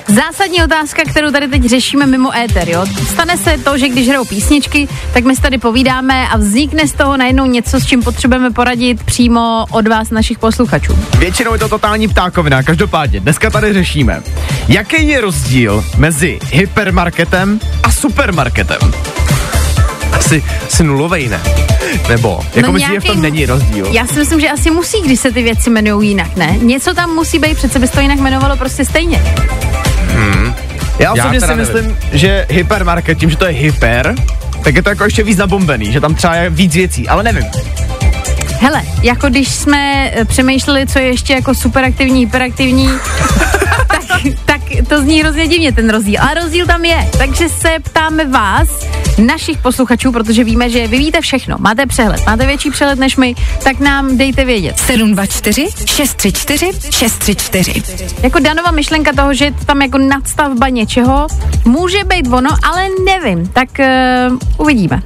Zásadní 0.08 0.64
otázka, 0.64 1.02
kterou 1.10 1.32
tady 1.32 1.48
teď 1.48 1.66
řešíme 1.66 2.06
mimo 2.06 2.38
éter, 2.38 2.70
jo? 2.70 2.86
Stane 3.10 3.38
se 3.38 3.58
to, 3.58 3.78
že 3.78 3.90
když 3.90 4.08
hrajou 4.08 4.26
písničky, 4.26 4.88
tak 5.14 5.24
my 5.24 5.36
si 5.36 5.42
tady 5.42 5.58
povídáme 5.58 6.28
a 6.28 6.38
vznikne 6.38 6.88
z 6.88 6.94
toho 6.94 7.18
najednou 7.18 7.46
něco, 7.46 7.80
s 7.80 7.86
čím 7.86 8.04
potřebujeme 8.04 8.52
poradit 8.52 9.04
přímo 9.04 9.66
od 9.72 9.88
vás, 9.88 10.10
našich 10.10 10.40
posluchačů. 10.40 11.00
Většinou 11.18 11.54
je 11.54 11.60
to 11.60 11.70
totální 11.70 12.08
ptákovina, 12.08 12.64
každopádně 12.64 13.20
dneska 13.20 13.50
tady 13.50 13.74
řešíme, 13.74 14.22
jaký 14.68 15.08
je 15.08 15.22
rozdíl 15.22 15.86
mezi 15.98 16.40
hypermarketem 16.52 17.60
a 17.84 17.92
supermarketem. 17.92 18.94
Asi, 20.32 20.44
asi 20.68 20.84
nulovej, 20.84 21.30
ne? 21.30 21.42
Nebo, 22.10 22.40
Jako 22.56 22.68
No 22.68 22.74
myslíš, 22.74 22.94
že 22.94 23.00
v 23.00 23.04
tom 23.04 23.22
není 23.22 23.46
rozdíl? 23.46 23.88
Já 23.92 24.08
si 24.08 24.20
myslím, 24.20 24.40
že 24.40 24.50
asi 24.50 24.72
musí, 24.72 25.02
když 25.02 25.20
se 25.20 25.32
ty 25.32 25.44
věci 25.44 25.70
jmenují 25.70 26.10
jinak, 26.10 26.36
ne? 26.36 26.58
Něco 26.62 26.94
tam 26.94 27.10
musí 27.10 27.40
být, 27.40 27.58
přece 27.58 27.80
by 27.80 27.88
se 27.88 27.94
to 27.94 28.00
jinak 28.00 28.20
jmenovalo 28.20 28.58
prostě 28.58 28.86
stejně. 28.86 29.24
Já 31.00 31.14
osobně 31.14 31.42
si 31.42 31.48
nevím. 31.48 31.66
myslím, 31.66 31.98
že 32.12 32.46
hypermarket, 32.50 33.18
tím, 33.18 33.30
že 33.30 33.38
to 33.38 33.46
je 33.46 33.52
hyper, 33.52 34.16
tak 34.64 34.76
je 34.76 34.84
to 34.84 34.90
jako 34.90 35.04
ještě 35.04 35.24
víc 35.24 35.38
nabombený, 35.38 35.92
že 35.92 36.02
tam 36.02 36.16
třeba 36.16 36.36
je 36.36 36.50
víc 36.50 36.76
věcí, 36.76 37.08
ale 37.08 37.24
nevím. 37.24 37.46
Hele, 38.60 38.82
jako 39.04 39.30
když 39.30 39.48
jsme 39.48 40.12
eh, 40.14 40.26
přemýšleli, 40.26 40.88
co 40.88 41.00
je 41.00 41.06
ještě 41.06 41.34
jako 41.34 41.56
superaktivní, 41.56 42.20
hyperaktivní, 42.20 42.90
tak, 43.88 44.22
tak 44.46 44.62
to 44.88 45.02
zní 45.02 45.22
hrozně 45.22 45.48
divně 45.48 45.72
ten 45.72 45.90
rozdíl. 45.90 46.22
Ale 46.22 46.34
rozdíl 46.34 46.66
tam 46.66 46.86
je. 46.86 47.10
Takže 47.18 47.50
se 47.50 47.70
ptáme 47.84 48.26
vás, 48.26 48.70
našich 49.18 49.58
posluchačů, 49.58 50.12
protože 50.12 50.44
víme, 50.44 50.70
že 50.70 50.88
vy 50.88 50.98
víte 50.98 51.22
všechno. 51.22 51.56
Máte 51.60 51.86
přehled, 51.86 52.26
máte 52.26 52.46
větší 52.46 52.72
přehled 52.72 53.00
než 53.00 53.18
my, 53.18 53.36
tak 53.64 53.80
nám 53.80 54.18
dejte 54.18 54.46
vědět. 54.46 54.80
724 54.80 55.68
634 55.86 56.72
634. 56.92 57.84
Jako 58.24 58.40
Danova 58.40 58.72
myšlenka 58.72 59.14
toho, 59.14 59.34
že 59.34 59.52
tam 59.66 59.82
jako 59.82 59.98
nadstavba 59.98 60.70
něčeho, 60.70 61.28
může 61.66 62.04
být 62.04 62.28
ono, 62.28 62.50
ale 62.64 62.88
nevím. 63.06 63.48
Tak 63.48 63.70
uh, 63.80 64.38
uvidíme. 64.58 65.02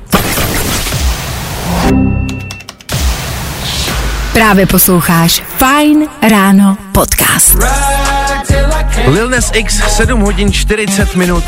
Právě 4.33 4.65
posloucháš 4.65 5.43
Fajn 5.57 6.07
ráno 6.29 6.77
podcast. 6.91 7.57
Lil 9.07 9.29
Nas 9.29 9.51
X, 9.53 9.95
7 9.95 10.21
hodin 10.21 10.51
40 10.51 11.15
minut. 11.15 11.43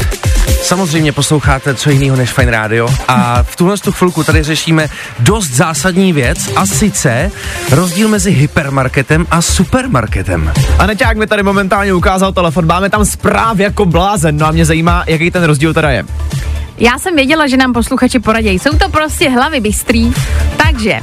Samozřejmě 0.61 1.11
posloucháte 1.11 1.75
co 1.75 1.89
jiného 1.89 2.15
než 2.15 2.33
Fine 2.33 2.51
Radio 2.51 2.89
a 3.07 3.43
v 3.43 3.55
tuhle 3.55 3.77
tu 3.77 3.91
chvilku 3.91 4.23
tady 4.23 4.43
řešíme 4.43 4.87
dost 5.19 5.47
zásadní 5.49 6.13
věc 6.13 6.49
a 6.55 6.65
sice 6.65 7.31
rozdíl 7.71 8.07
mezi 8.07 8.31
hypermarketem 8.31 9.27
a 9.31 9.41
supermarketem. 9.41 10.53
A 10.79 10.85
Neťák 10.85 11.17
mi 11.17 11.27
tady 11.27 11.43
momentálně 11.43 11.93
ukázal 11.93 12.33
telefon, 12.33 12.65
máme 12.65 12.89
tam 12.89 13.05
zpráv 13.05 13.59
jako 13.59 13.85
blázen, 13.85 14.37
no 14.37 14.47
a 14.47 14.51
mě 14.51 14.65
zajímá, 14.65 15.03
jaký 15.07 15.31
ten 15.31 15.43
rozdíl 15.43 15.73
teda 15.73 15.89
je. 15.89 16.05
Já 16.77 16.99
jsem 16.99 17.15
věděla, 17.15 17.47
že 17.47 17.57
nám 17.57 17.73
posluchači 17.73 18.19
poradějí. 18.19 18.59
Jsou 18.59 18.77
to 18.77 18.89
prostě 18.89 19.29
hlavy 19.29 19.59
bystrý. 19.59 20.11
Takže 20.57 20.99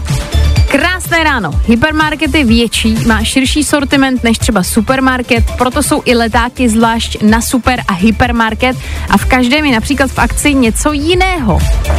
Krásné 0.74 1.24
ráno. 1.24 1.50
Hypermarket 1.66 2.34
je 2.34 2.44
větší, 2.44 2.96
má 3.06 3.24
širší 3.24 3.64
sortiment 3.64 4.24
než 4.24 4.38
třeba 4.38 4.62
supermarket, 4.62 5.44
proto 5.58 5.82
jsou 5.82 6.02
i 6.04 6.14
letáky 6.14 6.68
zvlášť 6.68 7.22
na 7.22 7.40
super 7.40 7.80
a 7.88 7.92
hypermarket 7.92 8.76
a 9.10 9.18
v 9.18 9.24
každém 9.24 9.64
je 9.64 9.72
například 9.72 10.10
v 10.10 10.18
akci 10.18 10.54
něco 10.54 10.92
jiného. 10.92 11.58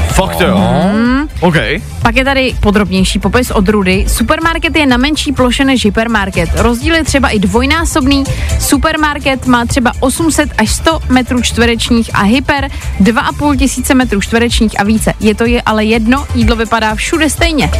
Fakt 0.09 0.41
jo? 0.41 0.59
OK. 1.39 1.55
Pak 2.01 2.15
je 2.15 2.25
tady 2.25 2.55
podrobnější 2.59 3.19
popis 3.19 3.51
od 3.51 3.69
Rudy. 3.69 4.05
Supermarket 4.07 4.75
je 4.75 4.85
na 4.85 4.97
menší 4.97 5.33
ploše 5.33 5.65
než 5.65 5.85
hypermarket. 5.85 6.49
Rozdíl 6.55 6.95
je 6.95 7.03
třeba 7.03 7.29
i 7.29 7.39
dvojnásobný. 7.39 8.23
Supermarket 8.59 9.47
má 9.47 9.65
třeba 9.65 9.91
800 9.99 10.49
až 10.57 10.71
100 10.71 10.99
metrů 11.09 11.41
čtverečních 11.41 12.09
a 12.13 12.21
hyper 12.21 12.69
2,5 13.01 13.57
tisíce 13.57 13.93
metrů 13.93 14.21
čtverečních 14.21 14.79
a 14.79 14.83
více. 14.83 15.13
Je 15.19 15.35
to 15.35 15.45
je 15.45 15.61
ale 15.61 15.85
jedno, 15.85 16.25
jídlo 16.35 16.55
vypadá 16.55 16.95
všude 16.95 17.29
stejně. 17.29 17.71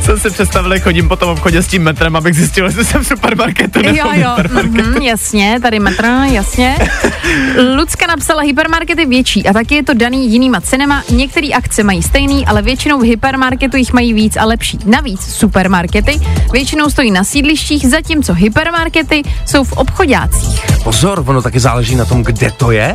Jsem 0.00 0.18
si 0.18 0.30
představili, 0.36 0.80
chodím 0.80 1.08
po 1.08 1.16
tom 1.16 1.30
obchodě 1.30 1.62
s 1.62 1.66
tím 1.66 1.82
metrem, 1.82 2.16
abych 2.16 2.34
zjistil, 2.34 2.66
jestli 2.66 2.84
jsem 2.84 3.04
v 3.04 3.06
supermarketu 3.06 3.82
nebo 3.82 3.98
Jo, 3.98 4.06
jo, 4.14 4.36
mm, 4.62 4.96
jasně, 5.02 5.58
tady 5.62 5.78
metr, 5.78 6.04
jasně. 6.32 6.76
Lucka 7.76 8.06
napsala, 8.06 8.42
hypermarkety 8.42 9.06
větší 9.06 9.46
a 9.46 9.52
taky 9.52 9.74
je 9.74 9.84
to 9.84 9.94
daný 9.94 10.32
jinýma 10.32 10.60
cenama. 10.60 11.02
Některé 11.10 11.48
akce 11.48 11.82
mají 11.82 12.02
stejný, 12.02 12.46
ale 12.46 12.62
většinou 12.62 12.98
v 12.98 13.04
hypermarketu 13.04 13.76
jich 13.76 13.92
mají 13.92 14.12
víc 14.12 14.36
a 14.36 14.44
lepší. 14.44 14.78
Navíc 14.84 15.20
supermarkety 15.20 16.20
většinou 16.52 16.90
stojí 16.90 17.10
na 17.10 17.24
sídlištích, 17.24 17.88
zatímco 17.88 18.34
hypermarkety 18.34 19.22
jsou 19.46 19.64
v 19.64 19.72
obchodácích. 19.72 20.66
Pozor, 20.84 21.24
ono 21.26 21.42
taky 21.42 21.60
záleží 21.60 21.96
na 21.96 22.04
tom, 22.04 22.22
kde 22.22 22.50
to 22.50 22.70
je. 22.70 22.94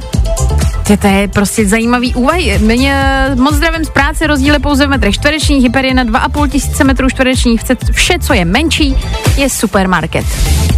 Ty, 0.92 0.98
to 0.98 1.08
je 1.08 1.28
prostě 1.28 1.68
zajímavý 1.68 2.16
úvahy. 2.16 2.60
Mě 2.60 3.04
moc 3.36 3.56
zdravím 3.56 3.86
z 3.86 3.90
práce, 3.90 4.28
rozdíl 4.28 4.54
je 4.54 4.60
pouze 4.60 4.88
v 4.88 4.90
metrech 4.90 5.16
čtverečních, 5.16 5.64
hyper 5.64 5.86
je 5.86 5.94
na 5.94 6.06
2,5 6.06 6.50
tisíce 6.50 6.84
metrů 6.84 7.10
čtverečních, 7.10 7.62
Vše- 7.64 7.94
vše, 7.94 8.14
co 8.20 8.34
je 8.34 8.46
menší, 8.46 8.96
je 9.38 9.50
supermarket. 9.50 10.26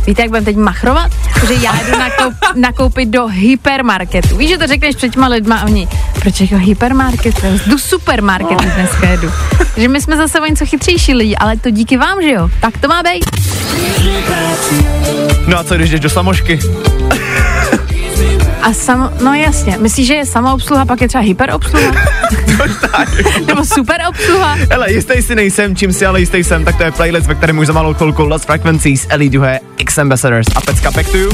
Víte, 0.07 0.21
jak 0.21 0.29
budeme 0.29 0.45
teď 0.45 0.55
machrovat? 0.55 1.11
Že 1.47 1.53
já 1.53 1.73
jdu 1.73 1.99
nakoup, 1.99 2.33
nakoupit 2.55 3.09
do 3.09 3.27
hypermarketu. 3.27 4.37
Víš, 4.37 4.49
že 4.49 4.57
to 4.57 4.67
řekneš 4.67 4.95
před 4.95 5.09
těma 5.13 5.27
lidma 5.27 5.55
a 5.57 5.65
oni, 5.65 5.87
proč 6.19 6.41
jako 6.41 6.57
hypermarket? 6.57 7.35
Jdu 7.67 7.77
supermarketu 7.77 8.65
dneska 8.75 9.09
jedu. 9.09 9.31
Že 9.77 9.87
my 9.87 10.01
jsme 10.01 10.17
zase 10.17 10.39
o 10.41 10.45
něco 10.45 10.65
chytřejší 10.65 11.13
lidi, 11.13 11.35
ale 11.35 11.57
to 11.57 11.69
díky 11.69 11.97
vám, 11.97 12.21
že 12.21 12.31
jo? 12.31 12.49
Tak 12.61 12.77
to 12.77 12.87
má 12.87 13.03
být. 13.03 13.25
No 15.47 15.57
a 15.57 15.63
co 15.63 15.75
když 15.75 15.89
jdeš 15.89 15.99
do 15.99 16.09
samošky? 16.09 16.59
A 18.63 18.73
sam, 18.73 19.13
no 19.23 19.33
jasně, 19.33 19.77
myslíš, 19.77 20.07
že 20.07 20.13
je 20.13 20.25
samoobsluha, 20.25 20.85
pak 20.85 21.01
je 21.01 21.07
třeba 21.07 21.23
hyperobsluha? 21.23 21.91
Nebo 23.47 23.65
superobsluha? 23.65 24.57
Hele, 24.71 24.91
jistý 24.91 25.21
si 25.21 25.35
nejsem, 25.35 25.75
čím 25.75 25.93
si 25.93 26.05
ale 26.05 26.19
jistý 26.19 26.43
jsem, 26.43 26.65
tak 26.65 26.77
to 26.77 26.83
je 26.83 26.91
playlist, 26.91 27.27
ve 27.27 27.35
kterém 27.35 27.57
už 27.57 27.67
za 27.67 27.73
malou 27.73 27.93
chvilku 27.93 28.23
Lost 28.23 28.45
Frequencies, 28.45 29.05
Ellie 29.09 29.29
Duhe, 29.29 29.59
X 29.77 29.97
Ambassadors 29.97 30.47
a 30.55 30.61
Pecka 30.61 30.91
Back 30.91 31.11
to 31.11 31.17
you. 31.17 31.31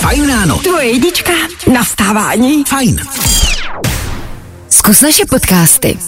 Fajn 0.00 0.28
ráno. 0.28 0.58
Tvoje 0.58 0.86
jednička 0.86 1.32
na 1.72 1.82
vstávání. 1.84 2.64
Fajn. 2.64 2.96
Zkus 4.68 5.00
naše 5.00 5.22
podcasty. 5.30 5.98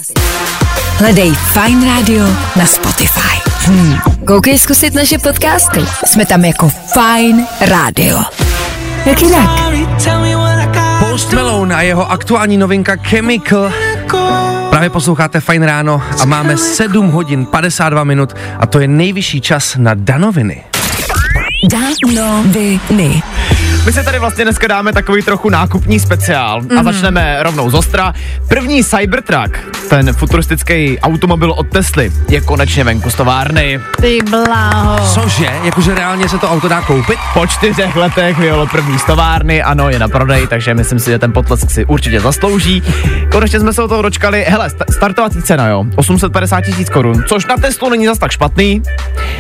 Hledej 0.97 1.33
Fine 1.35 1.87
Radio 1.87 2.25
na 2.57 2.67
Spotify. 2.67 3.51
Hmm. 3.65 3.99
Koukej 4.27 4.59
zkusit 4.59 4.95
naše 4.95 5.19
podcasty. 5.19 5.81
Jsme 6.07 6.27
tam 6.27 6.45
jako 6.45 6.71
Fine 6.93 7.47
Radio. 7.61 8.19
Jak 9.07 9.23
jinak? 9.23 9.51
Post 10.99 11.33
Malone 11.33 11.75
a 11.75 11.83
jeho 11.83 12.11
aktuální 12.11 12.57
novinka 12.57 12.97
Chemical. 12.97 13.73
Právě 14.71 14.91
posloucháte 14.91 15.41
Fajn 15.41 15.63
ráno 15.63 16.03
a 16.21 16.25
máme 16.25 16.57
7 16.57 17.11
hodin 17.11 17.47
52 17.47 18.05
minut 18.05 18.35
a 18.59 18.67
to 18.67 18.81
je 18.81 18.89
nejvyšší 18.89 19.41
čas 19.41 19.77
na 19.77 19.95
danoviny. 19.95 20.65
Danoviny. 21.71 23.23
My 23.87 23.93
se 23.93 24.03
tady 24.03 24.19
vlastně 24.19 24.45
dneska 24.45 24.67
dáme 24.67 24.93
takový 24.93 25.23
trochu 25.23 25.51
nákupní 25.51 26.01
speciál 26.01 26.61
mm-hmm. 26.61 26.81
a 26.81 26.83
začneme 26.83 27.43
rovnou 27.43 27.71
z 27.71 27.75
ostra. 27.75 28.15
První 28.49 28.85
Cybertruck, 28.85 29.59
ten 29.89 30.13
futuristický 30.13 30.99
automobil 30.99 31.53
od 31.53 31.69
Tesly, 31.69 32.13
je 32.29 32.41
konečně 32.41 32.85
venku 32.85 33.11
z 33.11 33.15
továrny. 33.15 33.81
Ty 34.01 34.19
bláho. 34.31 35.09
Cože? 35.15 35.53
Jakože 35.65 35.95
reálně 35.95 36.29
se 36.29 36.39
to 36.39 36.51
auto 36.51 36.69
dá 36.69 36.83
koupit? 36.83 37.19
Po 37.35 37.47
čtyřech 37.47 37.97
letech 37.97 38.39
vyjelo 38.39 38.67
první 38.67 38.99
z 38.99 39.05
továrny, 39.05 39.63
ano, 39.63 39.91
je 39.91 39.99
na 39.99 40.09
prodej, 40.09 40.47
takže 40.47 40.75
myslím 40.75 40.99
si, 40.99 41.11
že 41.11 41.19
ten 41.19 41.33
potlesk 41.33 41.71
si 41.71 41.85
určitě 41.85 42.21
zaslouží. 42.21 42.83
Konečně 43.33 43.61
jsme 43.61 43.73
se 43.73 43.83
o 43.83 43.89
toho 43.89 44.03
dočkali. 44.03 44.45
Hele, 44.49 44.71
sta- 44.71 44.85
startovací 44.91 45.43
cena, 45.43 45.69
jo, 45.69 45.85
850 45.97 46.61
tisíc 46.61 46.89
korun, 46.89 47.25
což 47.27 47.47
na 47.47 47.57
Teslu 47.57 47.91
není 47.91 48.07
zas 48.07 48.19
tak 48.19 48.31
špatný. 48.31 48.83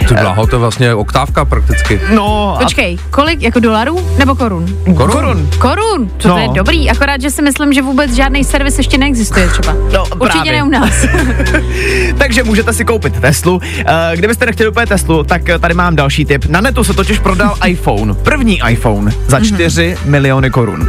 Ty 0.08 0.14
bláho, 0.14 0.46
to 0.46 0.56
je 0.56 0.60
vlastně 0.60 0.94
oktávka 0.94 1.44
prakticky. 1.44 2.00
No, 2.14 2.56
a 2.56 2.62
Počkej, 2.62 2.98
kolik, 3.10 3.42
jako 3.42 3.60
dolarů 3.60 4.06
nebo 4.18 4.29
korun? 4.34 4.66
Korun? 4.96 5.10
korun. 5.12 5.48
Korun, 5.58 6.08
to, 6.16 6.28
No. 6.28 6.34
to 6.34 6.40
je 6.40 6.48
dobrý, 6.54 6.90
akorát, 6.90 7.20
že 7.20 7.30
si 7.30 7.42
myslím, 7.42 7.72
že 7.72 7.82
vůbec 7.82 8.12
žádný 8.14 8.44
servis 8.44 8.78
ještě 8.78 8.98
neexistuje 8.98 9.48
třeba. 9.48 9.72
No, 9.92 10.04
Určitě 10.18 10.28
právě. 10.32 10.52
ne 10.52 10.62
u 10.64 10.68
nás. 10.68 11.06
Takže 12.18 12.42
můžete 12.44 12.72
si 12.72 12.84
koupit 12.84 13.20
Teslu. 13.20 13.60
Eh, 13.86 14.16
Kdybyste 14.16 14.46
nechtěli 14.46 14.68
úplně 14.70 14.86
Teslu, 14.86 15.24
tak 15.24 15.48
eh, 15.48 15.58
tady 15.58 15.74
mám 15.74 15.96
další 15.96 16.24
tip. 16.24 16.44
Na 16.46 16.60
netu 16.60 16.84
se 16.84 16.94
totiž 16.94 17.18
prodal 17.18 17.54
iPhone, 17.66 18.14
první 18.14 18.60
iPhone, 18.70 19.12
za 19.26 19.40
4 19.40 19.96
miliony 20.04 20.50
korun. 20.50 20.88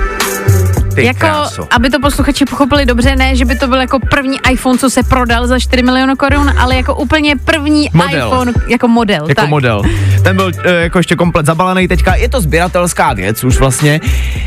Ty 0.95 1.06
jako, 1.06 1.19
kráso. 1.19 1.67
aby 1.71 1.89
to 1.89 1.99
posluchači 1.99 2.45
pochopili 2.45 2.86
dobře, 2.86 3.15
ne, 3.15 3.36
že 3.36 3.45
by 3.45 3.56
to 3.56 3.67
byl 3.67 3.82
jako 3.82 3.99
první 3.99 4.38
iPhone, 4.51 4.77
co 4.77 4.89
se 4.89 5.04
prodal 5.04 5.47
za 5.47 5.60
4 5.60 5.84
miliony 5.84 6.15
korun, 6.15 6.54
ale 6.58 6.75
jako 6.75 6.95
úplně 6.95 7.36
první 7.36 7.89
Model. 7.93 8.27
iPhone 8.27 8.54
jako 8.67 8.88
model. 8.88 9.21
Jako 9.27 9.41
tak. 9.41 9.49
model. 9.49 9.82
Ten 10.23 10.36
byl 10.36 10.51
e, 10.63 10.73
jako 10.73 10.99
ještě 10.99 11.15
komplet 11.15 11.45
zabalený 11.45 11.88
teďka. 11.88 12.15
Je 12.15 12.30
to 12.30 12.41
sběratelská 12.41 13.13
věc 13.13 13.43
už 13.43 13.60
vlastně. 13.60 13.99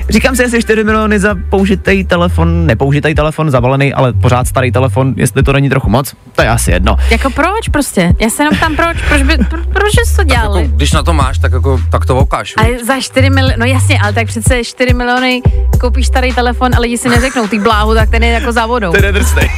Říkám 0.09 0.37
si, 0.37 0.42
jestli 0.42 0.62
4 0.62 0.85
miliony 0.85 1.18
za 1.18 1.35
použitý 1.50 2.04
telefon, 2.04 2.66
nepoužitý 2.66 3.14
telefon, 3.14 3.50
zabalený, 3.50 3.94
ale 3.94 4.12
pořád 4.12 4.46
starý 4.48 4.72
telefon, 4.72 5.14
jestli 5.16 5.42
to 5.42 5.52
není 5.52 5.68
trochu 5.70 5.90
moc, 5.90 6.14
to 6.35 6.42
je 6.42 6.48
asi 6.48 6.70
jedno. 6.70 6.96
Jako 7.11 7.30
proč 7.30 7.68
prostě? 7.70 8.12
Já 8.20 8.30
se 8.30 8.42
jenom 8.42 8.59
tam 8.61 8.76
proč, 8.76 8.96
proč, 9.09 9.22
by, 9.22 9.37
pro, 9.37 9.59
proč 9.72 9.92
jsi 10.04 10.16
to 10.16 10.22
Jako, 10.22 10.35
dělali? 10.35 10.70
když 10.74 10.92
na 10.92 11.02
to 11.02 11.12
máš, 11.12 11.38
tak, 11.38 11.52
jako, 11.52 11.80
tak 11.90 12.07
to 12.07 12.16
okáš. 12.16 12.54
Ale 12.57 12.85
za 12.87 13.00
4 13.00 13.30
miliony, 13.30 13.57
no 13.59 13.66
jasně, 13.66 13.98
ale 14.00 14.12
tak 14.12 14.26
přece 14.26 14.64
4 14.64 14.94
miliony 14.94 15.42
koupíš 15.80 16.07
starý 16.07 16.34
telefon 16.35 16.70
a 16.77 16.81
lidi 16.81 16.99
si 16.99 17.09
neřeknou, 17.09 17.47
ty 17.47 17.59
bláhu, 17.59 17.94
tak 17.94 18.11
ten 18.11 18.23
je 18.23 18.31
jako 18.31 18.53
za 18.53 18.66
vodou. 18.66 18.92
Ten 18.92 19.05
je 19.05 19.12
drsnej. 19.12 19.51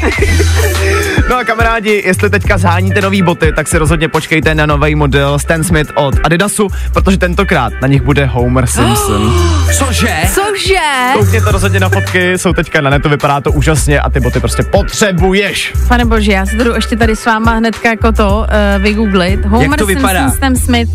no 1.30 1.36
a 1.36 1.44
kamarádi, 1.44 2.02
jestli 2.06 2.30
teďka 2.30 2.58
zháníte 2.58 3.00
nový 3.00 3.22
boty, 3.22 3.52
tak 3.56 3.68
si 3.68 3.78
rozhodně 3.78 4.08
počkejte 4.08 4.54
na 4.54 4.66
nový 4.66 4.94
model 4.94 5.38
Stan 5.38 5.64
Smith 5.64 5.90
od 5.94 6.14
Adidasu, 6.24 6.68
protože 6.92 7.16
tentokrát 7.18 7.72
na 7.82 7.88
nich 7.88 8.02
bude 8.02 8.26
Homer 8.26 8.66
Simpson. 8.76 9.32
Cože? 9.78 10.16
Cože? 10.34 10.78
Koukněte 11.12 11.52
rozhodně 11.52 11.80
na 11.80 11.88
fotky, 11.88 12.38
jsou 12.38 12.52
teďka 12.52 12.80
na 12.80 12.90
netu, 12.90 13.08
vypadá 13.08 13.40
to 13.40 13.52
úžasně 13.52 14.00
a 14.00 14.10
ty 14.10 14.20
boty 14.20 14.40
prostě 14.40 14.62
potřebuješ. 14.62 15.72
Pane 15.88 16.04
bože, 16.04 16.32
já 16.32 16.46
si 16.46 16.56
to 16.56 16.64
jdu 16.64 16.74
ještě 16.74 16.96
tady 16.96 17.16
s 17.16 17.26
váma 17.26 17.52
hnedka 17.52 17.88
jako 17.88 18.12
to 18.12 18.38
uh, 18.38 18.82
vygooglit. 18.82 19.44
Homer 19.44 19.78
to 19.78 19.86
vypadá? 19.86 20.30
Simpson, 20.30 20.36
Stan 20.36 20.56
Smith. 20.56 20.90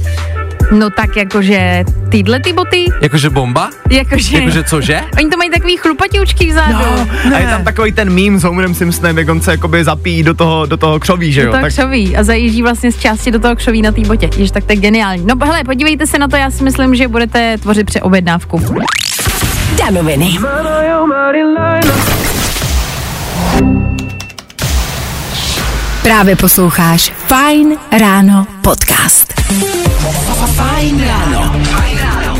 No 0.71 0.89
tak 0.89 1.15
jakože 1.17 1.83
tyhle 2.09 2.39
ty 2.39 2.53
boty, 2.53 2.85
Jakože 3.01 3.29
bomba? 3.29 3.69
jakože... 3.89 4.37
Jakože 4.37 4.63
cože? 4.63 5.01
Oni 5.17 5.29
to 5.29 5.37
mají 5.37 5.49
takový 5.49 5.77
chlupatěučky 5.77 6.47
vzadu. 6.51 6.73
No, 7.29 7.35
a 7.35 7.39
je 7.39 7.47
tam 7.47 7.63
takový 7.63 7.91
ten 7.91 8.09
mím 8.13 8.39
s 8.39 8.43
Homerem 8.43 8.75
Simpsonem, 8.75 9.17
jak 9.17 9.29
on 9.29 9.41
se 9.41 9.51
jakoby 9.51 9.83
zapíjí 9.83 10.23
do 10.23 10.33
toho, 10.33 10.65
do 10.65 10.77
toho 10.77 10.99
křoví, 10.99 11.31
že 11.33 11.41
Do 11.41 11.47
jo? 11.47 11.53
toho 11.53 11.67
křoví 11.67 12.17
a 12.17 12.23
zajíždí 12.23 12.61
vlastně 12.61 12.91
z 12.91 12.99
části 12.99 13.31
do 13.31 13.39
toho 13.39 13.55
křoví 13.55 13.81
na 13.81 13.91
té 13.91 14.01
botě. 14.01 14.29
Jež 14.37 14.51
tak 14.51 14.63
to 14.63 14.71
je 14.71 14.77
geniální. 14.77 15.25
No 15.25 15.35
hele, 15.45 15.63
podívejte 15.63 16.07
se 16.07 16.19
na 16.19 16.27
to, 16.27 16.35
já 16.35 16.51
si 16.51 16.63
myslím, 16.63 16.95
že 16.95 17.07
budete 17.07 17.57
tvořit 17.57 17.83
přeobjednávku. 17.87 18.61
Danoviny. 19.77 20.37
Právě 26.03 26.35
posloucháš 26.35 27.13
Fine 27.27 27.75
Ráno 27.99 28.47
podcast. 28.61 29.33
Fine 30.45 31.07
Ráno. 31.07 31.61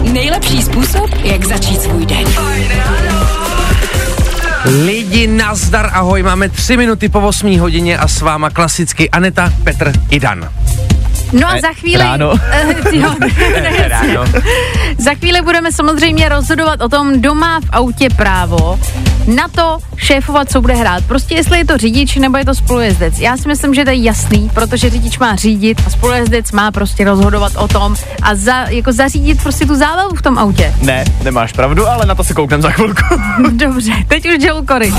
Nejlepší 0.02 0.62
způsob, 0.62 1.10
jak 1.24 1.46
začít 1.46 1.82
svůj 1.82 2.06
den. 2.06 2.26
Lidi, 4.86 5.28
nazdar, 5.28 5.90
ahoj, 5.94 6.24
máme 6.24 6.50
tři 6.50 6.78
minuty 6.78 7.10
po 7.10 7.20
8 7.20 7.60
hodině 7.60 7.98
a 7.98 8.08
s 8.08 8.22
váma 8.22 8.50
klasicky 8.50 9.10
Aneta, 9.10 9.54
Petr 9.64 9.92
i 10.10 10.20
Dan. 10.20 10.50
No 11.32 11.48
a 11.48 11.62
za 11.62 11.74
chvíli... 11.74 12.04
ráno. 12.04 12.34
Jo, 12.92 13.16
ne, 13.62 13.88
Ráno. 13.88 14.26
Za 14.98 15.14
chvíli 15.14 15.42
budeme 15.42 15.72
samozřejmě 15.72 16.30
rozhodovat 16.30 16.82
o 16.82 16.90
tom, 16.90 17.14
kdo 17.14 17.36
má 17.36 17.60
v 17.60 17.70
autě 17.72 18.10
právo 18.10 18.80
na 19.28 19.48
to 19.48 19.78
šéfovat, 19.98 20.52
co 20.52 20.62
bude 20.62 20.74
hrát. 20.74 21.04
Prostě 21.06 21.36
jestli 21.36 21.58
je 21.58 21.66
to 21.66 21.78
řidič 21.78 22.16
nebo 22.16 22.38
je 22.38 22.46
to 22.46 22.56
spolujezdec. 22.56 23.20
Já 23.20 23.38
si 23.38 23.48
myslím, 23.48 23.74
že 23.74 23.84
to 23.84 23.90
je 23.90 24.04
jasný, 24.04 24.50
protože 24.54 24.90
řidič 24.90 25.18
má 25.20 25.36
řídit 25.36 25.82
a 25.88 25.90
spolujezdec 25.90 26.52
má 26.52 26.72
prostě 26.72 27.04
rozhodovat 27.06 27.52
o 27.56 27.68
tom 27.68 27.96
a 28.22 28.36
za, 28.36 28.56
jako 28.70 28.94
zařídit 28.94 29.44
prostě 29.44 29.66
tu 29.66 29.76
zábavu 29.76 30.16
v 30.16 30.22
tom 30.22 30.38
autě. 30.38 30.74
Ne, 30.82 31.06
nemáš 31.24 31.54
pravdu, 31.54 31.88
ale 31.88 32.06
na 32.06 32.16
to 32.16 32.24
si 32.24 32.34
kouknem 32.34 32.62
za 32.62 32.72
chvilku. 32.72 33.02
Dobře, 33.52 33.94
teď 34.08 34.26
už 34.26 34.44
Joel 34.44 34.66
Corey. 34.66 34.94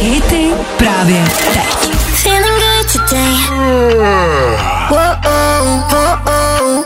Hity 0.00 0.50
právě 0.78 1.24
teď. 1.54 1.95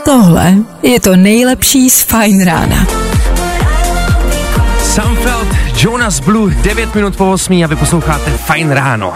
Tohle 0.05 0.53
je 0.81 0.99
to 0.99 1.15
nejlepší 1.15 1.89
z 1.89 2.01
Fine 2.01 2.45
Rána. 2.45 2.85
Samfeld, 4.79 5.47
Jonas 5.77 6.19
Blue, 6.19 6.55
9 6.55 6.95
minut 6.95 7.15
po 7.15 7.31
8 7.31 7.63
a 7.63 7.67
vy 7.67 7.75
posloucháte 7.75 8.31
Fine 8.31 8.75
Ráno. 8.75 9.13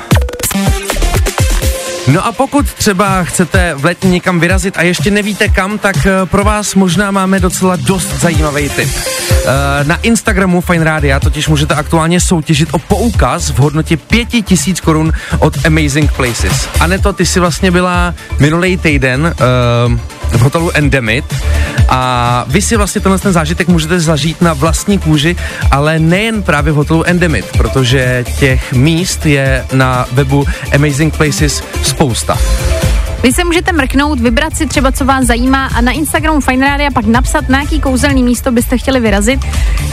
No 2.08 2.26
a 2.26 2.32
pokud 2.32 2.74
třeba 2.74 3.24
chcete 3.24 3.74
v 3.78 3.86
letě 3.86 4.08
někam 4.08 4.40
vyrazit 4.40 4.78
a 4.78 4.82
ještě 4.82 5.12
nevíte 5.12 5.50
kam, 5.50 5.78
tak 5.78 5.96
eh, 6.06 6.26
pro 6.26 6.44
vás 6.44 6.76
možná 6.76 7.12
máme 7.12 7.40
docela 7.40 7.76
dost 7.76 8.20
zajímavý 8.20 8.70
tip. 8.70 8.90
Eh, 9.46 9.84
Na 9.84 9.96
Instagramu 9.96 10.62
Fine 10.62 10.84
Rádia 10.86 11.20
totiž 11.20 11.48
můžete 11.48 11.76
aktuálně 11.76 12.20
soutěžit 12.20 12.70
o 12.72 12.80
poukaz 12.80 13.50
v 13.50 13.60
hodnotě 13.60 13.98
5000 13.98 14.82
korun 14.82 15.14
od 15.40 15.66
Amazing 15.66 16.12
Places. 16.14 16.70
Aneto, 16.80 17.14
ty 17.14 17.26
jsi 17.26 17.40
vlastně 17.40 17.72
byla 17.72 18.14
minulý 18.40 18.78
týden 18.78 19.36
uh, 19.90 20.00
v 20.32 20.42
hotelu 20.42 20.72
Endemit 20.72 21.26
a 21.90 22.46
vy 22.48 22.62
si 22.62 22.78
vlastně 22.78 23.02
tenhle 23.02 23.20
ten 23.20 23.34
zážitek 23.34 23.68
můžete 23.68 24.00
zažít 24.00 24.42
na 24.42 24.54
vlastní 24.54 25.00
kůži, 25.00 25.36
ale 25.72 26.00
nejen 26.00 26.44
právě 26.44 26.74
v 26.74 26.76
hotelu 26.76 27.04
Endemit, 27.04 27.46
protože 27.58 28.26
těch 28.40 28.74
míst 28.74 29.26
je 29.26 29.66
na 29.74 30.08
webu 30.12 30.46
Amazing 30.76 31.18
Places 31.18 31.64
spousta. 31.84 32.38
Vy 33.26 33.34
se 33.34 33.44
můžete 33.44 33.72
mrknout, 33.72 34.20
vybrat 34.20 34.58
si 34.58 34.68
třeba, 34.68 34.92
co 34.92 35.06
vás 35.06 35.26
zajímá 35.26 35.66
a 35.66 35.82
na 35.82 35.92
Instagramu 35.92 36.42
Fine 36.42 36.68
Radio 36.68 36.92
pak 36.94 37.06
napsat, 37.06 37.50
na 37.50 37.60
jaký 37.60 37.82
kouzelný 37.82 38.24
místo 38.24 38.52
byste 38.52 38.78
chtěli 38.78 39.00
vyrazit. 39.00 39.40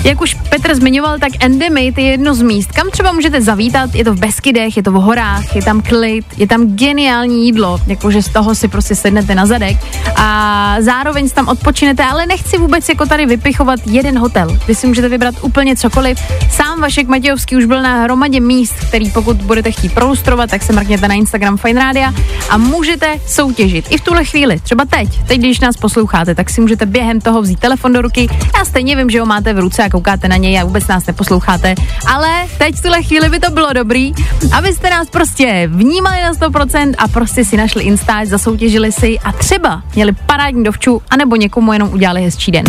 Jak 0.05 0.21
už 0.21 0.35
Petr 0.35 0.75
zmiňoval, 0.75 1.19
tak 1.19 1.33
Endemit 1.41 1.99
je 1.99 2.05
jedno 2.05 2.35
z 2.35 2.43
míst, 2.43 2.73
kam 2.73 2.91
třeba 2.91 3.13
můžete 3.13 3.43
zavítat. 3.43 3.95
Je 3.95 4.05
to 4.05 4.15
v 4.15 4.19
Beskydech, 4.19 4.77
je 4.77 4.83
to 4.83 4.93
v 4.93 4.95
horách, 4.95 5.57
je 5.57 5.63
tam 5.63 5.83
klid, 5.83 6.25
je 6.37 6.47
tam 6.47 6.67
geniální 6.77 7.47
jídlo, 7.47 7.81
jakože 7.87 8.23
z 8.23 8.29
toho 8.29 8.55
si 8.55 8.69
prostě 8.69 8.95
sednete 8.95 9.35
na 9.35 9.47
zadek 9.47 9.77
a 10.17 10.77
zároveň 10.81 11.31
tam 11.31 11.49
odpočinete, 11.49 12.05
ale 12.05 12.27
nechci 12.27 12.59
vůbec 12.59 12.89
jako 12.89 13.07
tady 13.07 13.27
vypichovat 13.27 13.81
jeden 13.87 14.19
hotel. 14.19 14.59
Vy 14.67 14.75
si 14.75 14.87
můžete 14.87 15.09
vybrat 15.09 15.35
úplně 15.43 15.77
cokoliv. 15.77 16.19
Sám 16.51 16.81
Vašek 16.81 17.09
Matějovský 17.09 17.57
už 17.57 17.65
byl 17.65 17.83
na 17.83 18.03
hromadě 18.03 18.41
míst, 18.41 18.75
který 18.89 19.11
pokud 19.11 19.37
budete 19.37 19.71
chtít 19.71 19.95
proustrovat, 19.95 20.51
tak 20.51 20.63
se 20.63 20.73
mrkněte 20.73 21.09
na 21.09 21.15
Instagram 21.15 21.57
Fine 21.57 21.81
Radio 21.81 22.09
a 22.51 22.59
můžete 22.59 23.22
soutěžit. 23.27 23.87
I 23.91 23.99
v 23.99 24.01
tuhle 24.01 24.25
chvíli, 24.25 24.61
třeba 24.61 24.85
teď, 24.85 25.23
teď, 25.23 25.39
když 25.39 25.61
nás 25.61 25.77
posloucháte, 25.77 26.35
tak 26.35 26.51
si 26.51 26.61
můžete 26.61 26.87
během 26.87 27.21
toho 27.21 27.43
vzít 27.43 27.59
telefon 27.59 27.93
do 27.93 28.03
ruky. 28.03 28.29
Já 28.59 28.65
stejně 28.65 28.97
vím, 28.97 29.11
že 29.11 29.21
ho 29.21 29.27
máte 29.27 29.55
v 29.55 29.59
ruce 29.59 29.85
a 29.85 29.89
koukáte 29.91 30.29
na 30.29 30.37
něj 30.37 30.61
a 30.61 30.65
vůbec 30.65 30.87
nás 30.87 31.07
neposloucháte, 31.07 31.75
ale 32.07 32.29
teď 32.59 32.75
v 32.75 32.83
tuhle 32.83 33.03
chvíli 33.03 33.29
by 33.29 33.41
to 33.41 33.51
bylo 33.51 33.73
dobrý, 33.73 34.13
abyste 34.53 34.91
nás 34.91 35.11
prostě 35.11 35.69
vnímali 35.73 36.23
na 36.23 36.33
100% 36.33 36.95
a 36.99 37.09
prostě 37.09 37.45
si 37.45 37.57
našli 37.57 37.83
Instač, 37.83 38.29
zasoutěžili 38.29 38.93
si 38.93 39.19
a 39.19 39.33
třeba 39.33 39.83
měli 39.95 40.13
parádní 40.27 40.65
dovču, 40.65 41.03
anebo 41.11 41.37
někomu 41.37 41.73
jenom 41.73 41.89
udělali 41.93 42.23
hezčí 42.23 42.51
den. 42.53 42.65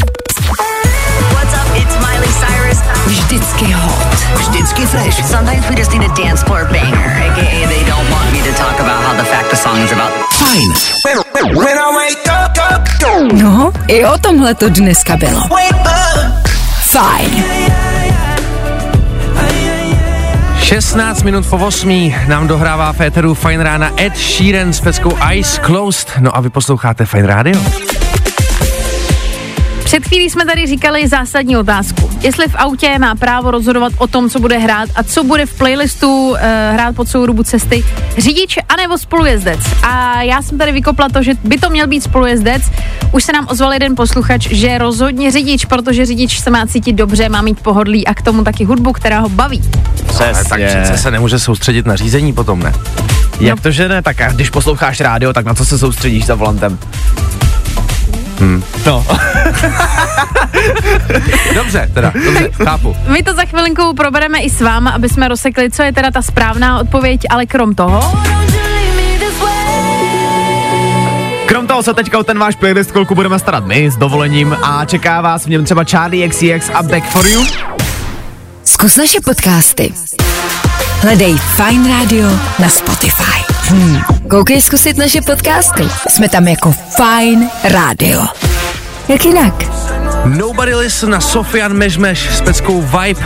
What's 1.33 1.53
up? 1.53 1.77
It's 1.77 1.95
Miley 1.97 2.33
Cyrus. 2.39 2.79
Vždycky 3.05 3.65
hot. 3.65 4.13
Vždycky 4.35 4.85
fresh. 4.85 5.25
Sometimes 5.25 5.69
we 5.69 5.75
just 5.75 5.91
need 5.93 6.11
a 6.11 6.13
dance 6.13 6.45
floor 6.45 6.65
banger, 6.65 7.09
aka 7.31 7.67
they 7.67 7.83
don't 7.85 8.02
me 8.43 8.51
to 8.51 8.57
talk 8.57 8.79
about 8.79 9.03
how 9.03 9.13
the 9.15 9.23
fact 9.23 9.49
the 9.49 9.55
song 9.55 9.77
is 9.79 9.91
about. 9.91 10.11
Fajn. 10.33 10.69
No, 13.33 13.71
i 13.87 14.05
o 14.05 14.17
tomhle 14.17 14.55
to 14.55 14.69
dneska 14.69 15.17
bylo. 15.17 15.41
Fajn. 16.81 17.43
16 20.59 21.23
minut 21.23 21.45
po 21.45 21.57
8 21.57 22.13
nám 22.27 22.47
dohrává 22.47 22.93
Féteru 22.93 23.33
Fine 23.33 23.63
Rána 23.63 23.91
Ed 23.97 24.17
Sheeran 24.17 24.73
s 24.73 24.81
peckou 24.81 25.17
Eyes 25.31 25.57
Closed. 25.57 26.11
No 26.19 26.37
a 26.37 26.41
vy 26.41 26.49
posloucháte 26.49 27.05
Fine 27.05 27.27
Radio. 27.27 27.92
Před 29.93 30.07
chvílí 30.07 30.29
jsme 30.29 30.45
tady 30.45 30.67
říkali 30.67 31.07
zásadní 31.07 31.57
otázku. 31.57 32.09
Jestli 32.21 32.47
v 32.47 32.55
autě 32.55 32.99
má 32.99 33.15
právo 33.15 33.51
rozhodovat 33.51 33.93
o 33.97 34.07
tom, 34.07 34.29
co 34.29 34.39
bude 34.39 34.57
hrát 34.57 34.89
a 34.95 35.03
co 35.03 35.23
bude 35.23 35.45
v 35.45 35.57
playlistu 35.57 36.29
uh, 36.29 36.37
hrát 36.73 36.95
po 36.95 37.05
celou 37.05 37.25
dobu 37.25 37.43
cesty, 37.43 37.85
řidič 38.17 38.57
anebo 38.69 38.97
spolujezdec. 38.97 39.59
A 39.83 40.21
já 40.21 40.41
jsem 40.41 40.57
tady 40.57 40.71
vykopla 40.71 41.09
to, 41.09 41.23
že 41.23 41.33
by 41.43 41.57
to 41.57 41.69
měl 41.69 41.87
být 41.87 42.03
spolujezdec. 42.03 42.63
Už 43.11 43.23
se 43.23 43.33
nám 43.33 43.47
ozval 43.49 43.73
jeden 43.73 43.95
posluchač, 43.95 44.47
že 44.47 44.77
rozhodně 44.77 45.31
řidič, 45.31 45.65
protože 45.65 46.05
řidič 46.05 46.39
se 46.39 46.49
má 46.49 46.67
cítit 46.67 46.93
dobře, 46.93 47.29
má 47.29 47.41
mít 47.41 47.59
pohodlí 47.59 48.07
a 48.07 48.13
k 48.13 48.21
tomu 48.21 48.43
taky 48.43 48.63
hudbu, 48.63 48.93
která 48.93 49.19
ho 49.19 49.29
baví. 49.29 49.61
Ale 50.19 50.45
tak 50.45 50.61
přece 50.67 50.97
se 50.97 51.11
nemůže 51.11 51.39
soustředit 51.39 51.85
na 51.85 51.95
řízení 51.95 52.33
potom, 52.33 52.59
ne? 52.59 52.73
Jak 53.39 53.61
to, 53.61 53.71
že 53.71 53.89
ne? 53.89 54.01
Tak 54.01 54.21
a 54.21 54.31
když 54.31 54.49
posloucháš 54.49 54.99
rádio, 54.99 55.33
tak 55.33 55.45
na 55.45 55.53
co 55.53 55.65
se 55.65 55.77
soustředíš 55.77 56.25
za 56.25 56.35
volantem? 56.35 56.79
Hmm. 58.43 58.63
No. 58.85 59.05
Dobře, 61.55 61.89
teda, 61.93 62.13
dobře, 62.25 62.49
chápu. 62.63 62.95
My 63.07 63.23
to 63.23 63.33
za 63.33 63.45
chvilinku 63.45 63.93
probereme 63.93 64.39
i 64.39 64.49
s 64.49 64.61
váma, 64.61 64.91
aby 64.91 65.09
jsme 65.09 65.27
rozsekli, 65.27 65.71
co 65.71 65.83
je 65.83 65.93
teda 65.93 66.11
ta 66.11 66.21
správná 66.21 66.79
odpověď, 66.79 67.21
ale 67.29 67.45
krom 67.45 67.75
toho... 67.75 68.21
Krom 71.45 71.67
toho 71.67 71.83
se 71.83 71.93
teďka 71.93 72.19
o 72.19 72.23
ten 72.23 72.39
váš 72.39 72.55
playlist 72.55 72.91
chvilku 72.91 73.15
budeme 73.15 73.39
starat 73.39 73.65
my 73.65 73.91
s 73.91 73.97
dovolením 73.97 74.57
a 74.63 74.85
čeká 74.85 75.21
vás 75.21 75.45
v 75.45 75.49
něm 75.49 75.63
třeba 75.63 75.83
Charlie 75.83 76.29
XCX 76.29 76.69
a 76.73 76.83
Back 76.83 77.05
for 77.05 77.27
You. 77.27 77.45
Zkus 78.63 78.95
naše 78.95 79.21
podcasty. 79.25 79.93
Hledej 81.03 81.35
Fine 81.35 81.89
Radio 81.89 82.31
na 82.59 82.69
Spotify. 82.69 83.43
Hmm. 83.67 83.99
Koukej 84.29 84.61
zkusit 84.61 84.97
naše 84.97 85.21
podcasty. 85.21 85.83
Jsme 86.09 86.29
tam 86.29 86.47
jako 86.47 86.73
Fine 86.95 87.49
Radio. 87.63 88.21
Jak 89.07 89.25
jinak? 89.25 89.53
Nobody 90.25 90.75
Listen 90.75 91.09
na 91.09 91.21
Sofian 91.21 91.73
Mežmeš 91.73 92.29
s 92.37 92.41
peckou 92.41 92.81
Vibe. 92.81 93.21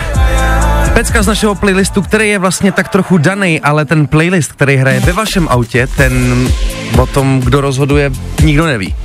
Pecka 0.93 1.23
z 1.23 1.27
našeho 1.27 1.55
playlistu, 1.55 2.01
který 2.01 2.29
je 2.29 2.39
vlastně 2.39 2.71
tak 2.71 2.89
trochu 2.89 3.17
daný, 3.17 3.61
ale 3.61 3.85
ten 3.85 4.07
playlist, 4.07 4.51
který 4.51 4.75
hraje 4.75 4.99
ve 4.99 5.13
vašem 5.13 5.47
autě, 5.47 5.87
ten 5.87 6.47
o 6.99 7.05
tom, 7.05 7.39
kdo 7.39 7.61
rozhoduje, 7.61 8.11
nikdo 8.43 8.65
neví. 8.65 8.95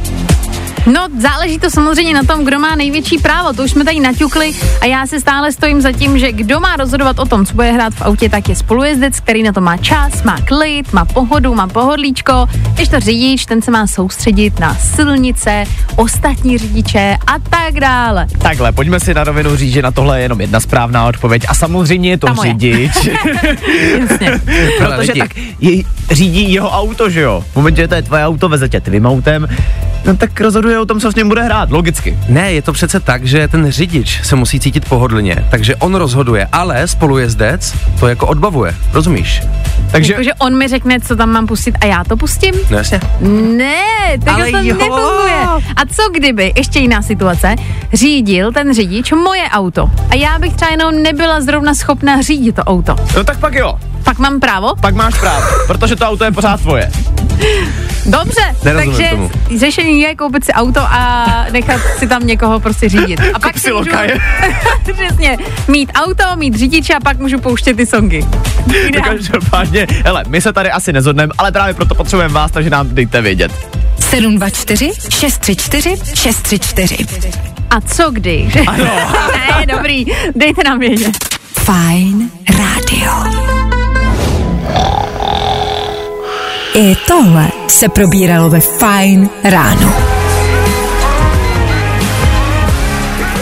No, 0.87 1.09
záleží 1.19 1.59
to 1.59 1.71
samozřejmě 1.71 2.15
na 2.15 2.23
tom, 2.23 2.45
kdo 2.45 2.59
má 2.59 2.75
největší 2.75 3.19
právo. 3.19 3.53
To 3.53 3.63
už 3.63 3.71
jsme 3.71 3.85
tady 3.85 4.01
naťukli 4.01 4.53
a 4.81 4.87
já 4.87 5.07
se 5.07 5.21
stále 5.21 5.53
stojím 5.53 5.81
za 5.81 5.93
tím, 5.93 6.19
že 6.19 6.33
kdo 6.33 6.61
má 6.61 6.77
rozhodovat 6.77 7.19
o 7.19 7.25
tom, 7.25 7.47
co 7.47 7.55
bude 7.55 7.73
hrát 7.73 7.95
v 7.95 8.03
autě, 8.03 8.29
tak 8.29 8.49
je 8.49 8.57
spolujezdec, 8.57 9.21
který 9.21 9.43
na 9.43 9.53
to 9.53 9.61
má 9.61 9.77
čas, 9.77 10.23
má 10.23 10.37
klid, 10.45 10.93
má 10.93 11.05
pohodu, 11.05 11.55
má 11.55 11.67
pohodlíčko. 11.67 12.47
Když 12.75 12.89
to 12.89 13.01
řidič, 13.01 13.47
ten 13.47 13.63
se 13.63 13.71
má 13.71 13.87
soustředit 13.87 14.61
na 14.61 14.75
silnice, 14.75 15.65
ostatní 15.97 16.59
řidiče 16.59 17.17
a 17.27 17.39
tak 17.39 17.75
dále. 17.75 18.27
Takhle, 18.39 18.73
pojďme 18.73 19.01
si 19.01 19.15
na 19.15 19.25
rovinu 19.25 19.57
říct, 19.57 19.73
že 19.73 19.83
na 19.83 19.91
tohle 19.91 20.19
je 20.19 20.23
jenom 20.23 20.41
jedna 20.41 20.61
správná 20.61 21.07
odpověď 21.07 21.45
a 21.49 21.55
samozřejmě 21.55 22.11
je 22.11 22.19
to 22.19 22.27
Ta 22.27 22.35
řidič. 22.43 22.93
Protože 24.79 25.13
tak 25.19 25.31
je, 25.61 25.83
řídí 26.11 26.53
jeho 26.53 26.71
auto, 26.71 27.11
že 27.11 27.21
jo? 27.21 27.45
V 27.53 27.57
momentě, 27.57 27.83
že 27.83 27.89
to 27.89 27.95
je 27.95 28.03
tvoje 28.03 28.27
auto, 28.27 28.49
veze 28.49 28.69
tě 28.69 28.81
tvým 28.81 29.07
autem, 29.07 29.49
no 30.07 30.17
tak 30.17 30.41
rozhoduje 30.41 30.72
o 30.79 30.87
tom, 30.87 31.01
co 31.01 31.13
s 31.13 31.15
ním 31.15 31.29
bude 31.29 31.43
hrát, 31.43 31.71
logicky. 31.71 32.19
Ne, 32.29 32.53
je 32.53 32.63
to 32.63 32.73
přece 32.73 33.01
tak, 33.01 33.25
že 33.25 33.49
ten 33.49 33.71
řidič 33.71 34.21
se 34.25 34.37
musí 34.37 34.61
cítit 34.61 34.89
pohodlně, 34.89 35.37
takže 35.51 35.77
on 35.77 35.95
rozhoduje, 35.95 36.49
ale 36.53 36.89
spolujezdec 36.89 37.75
to 38.01 38.09
jako 38.09 38.27
odbavuje, 38.27 38.75
rozumíš? 38.93 39.43
Takže 39.93 40.13
Jakože 40.13 40.35
on 40.35 40.59
mi 40.59 40.69
řekne, 40.69 41.01
co 41.01 41.17
tam 41.17 41.31
mám 41.31 41.47
pustit 41.47 41.75
a 41.81 41.87
já 41.87 42.05
to 42.05 42.17
pustím? 42.17 42.55
No 42.71 42.77
jasně. 42.77 43.01
Ne, 43.57 43.85
tak 44.25 44.35
Ale 44.35 44.51
to 44.51 44.57
jo. 44.59 44.63
nefunguje. 44.63 45.35
A 45.77 45.87
co 45.97 46.11
kdyby, 46.15 46.53
ještě 46.57 46.79
jiná 46.79 47.03
situace, 47.03 47.55
řídil 47.93 48.53
ten 48.53 48.75
řidič 48.75 49.13
moje 49.13 49.43
auto 49.51 49.91
a 50.11 50.15
já 50.15 50.39
bych 50.39 50.55
třeba 50.55 50.71
jenom 50.71 51.03
nebyla 51.03 51.41
zrovna 51.41 51.75
schopna 51.75 52.23
řídit 52.23 52.57
to 52.57 52.63
auto. 52.63 52.97
no 53.17 53.25
tak 53.25 53.39
pak 53.39 53.55
jo, 53.55 53.79
Pak 54.05 54.19
mám 54.19 54.41
právo? 54.41 54.75
pak 54.81 54.95
máš 54.95 55.15
právo, 55.21 55.47
protože 55.67 55.97
to 55.97 56.05
auto 56.07 56.25
je 56.25 56.33
pořád 56.33 56.61
tvoje. 56.61 56.91
Dobře, 58.07 58.41
Nerozumím 58.65 58.97
takže 58.97 59.11
tomu. 59.11 59.31
řešení 59.59 60.01
je 60.01 60.17
koupit 60.17 60.45
si 60.45 60.53
auto 60.53 60.81
a 60.81 61.27
nechat 61.53 61.81
si 61.99 62.07
tam 62.09 62.27
někoho 62.27 62.61
prostě 62.61 62.89
řídit. 62.89 63.21
A 63.35 63.39
pak 63.39 63.59
si 63.59 63.73
lokaje. 63.73 64.21
Přesně, 64.95 65.37
mít 65.69 65.93
auto, 65.95 66.25
mít 66.37 66.55
řidiče 66.55 66.95
a 66.95 67.01
pak 67.01 67.19
můžu 67.19 67.39
pouštět 67.39 67.75
ty 67.77 67.87
songy. 67.87 68.27
Ideální. 68.89 69.19
Každopádně, 69.19 69.87
hele, 70.05 70.25
my 70.29 70.41
se 70.41 70.53
tady 70.53 70.71
asi 70.71 70.93
nezhodneme, 70.93 71.33
ale 71.39 71.53
právě 71.53 71.75
proto 71.75 71.95
potřebujeme 71.95 72.35
vás, 72.35 72.51
takže 72.51 72.71
nám 72.71 72.89
dejte 72.95 73.21
vědět. 73.23 73.53
724 74.01 74.91
634 75.11 75.97
634. 76.15 76.97
A 77.71 77.81
co 77.81 78.11
když? 78.11 78.57
Ano. 78.67 78.85
ne, 79.59 79.67
dobrý, 79.77 80.05
dejte 80.35 80.65
nám 80.65 80.79
vědět. 80.79 81.17
Fine 81.65 82.29
Radio. 82.59 83.62
I 86.75 86.97
tohle 87.07 87.49
se 87.69 87.89
probíralo 87.89 88.51
ve 88.51 88.61
Fine 88.61 89.29
ráno. 89.45 89.95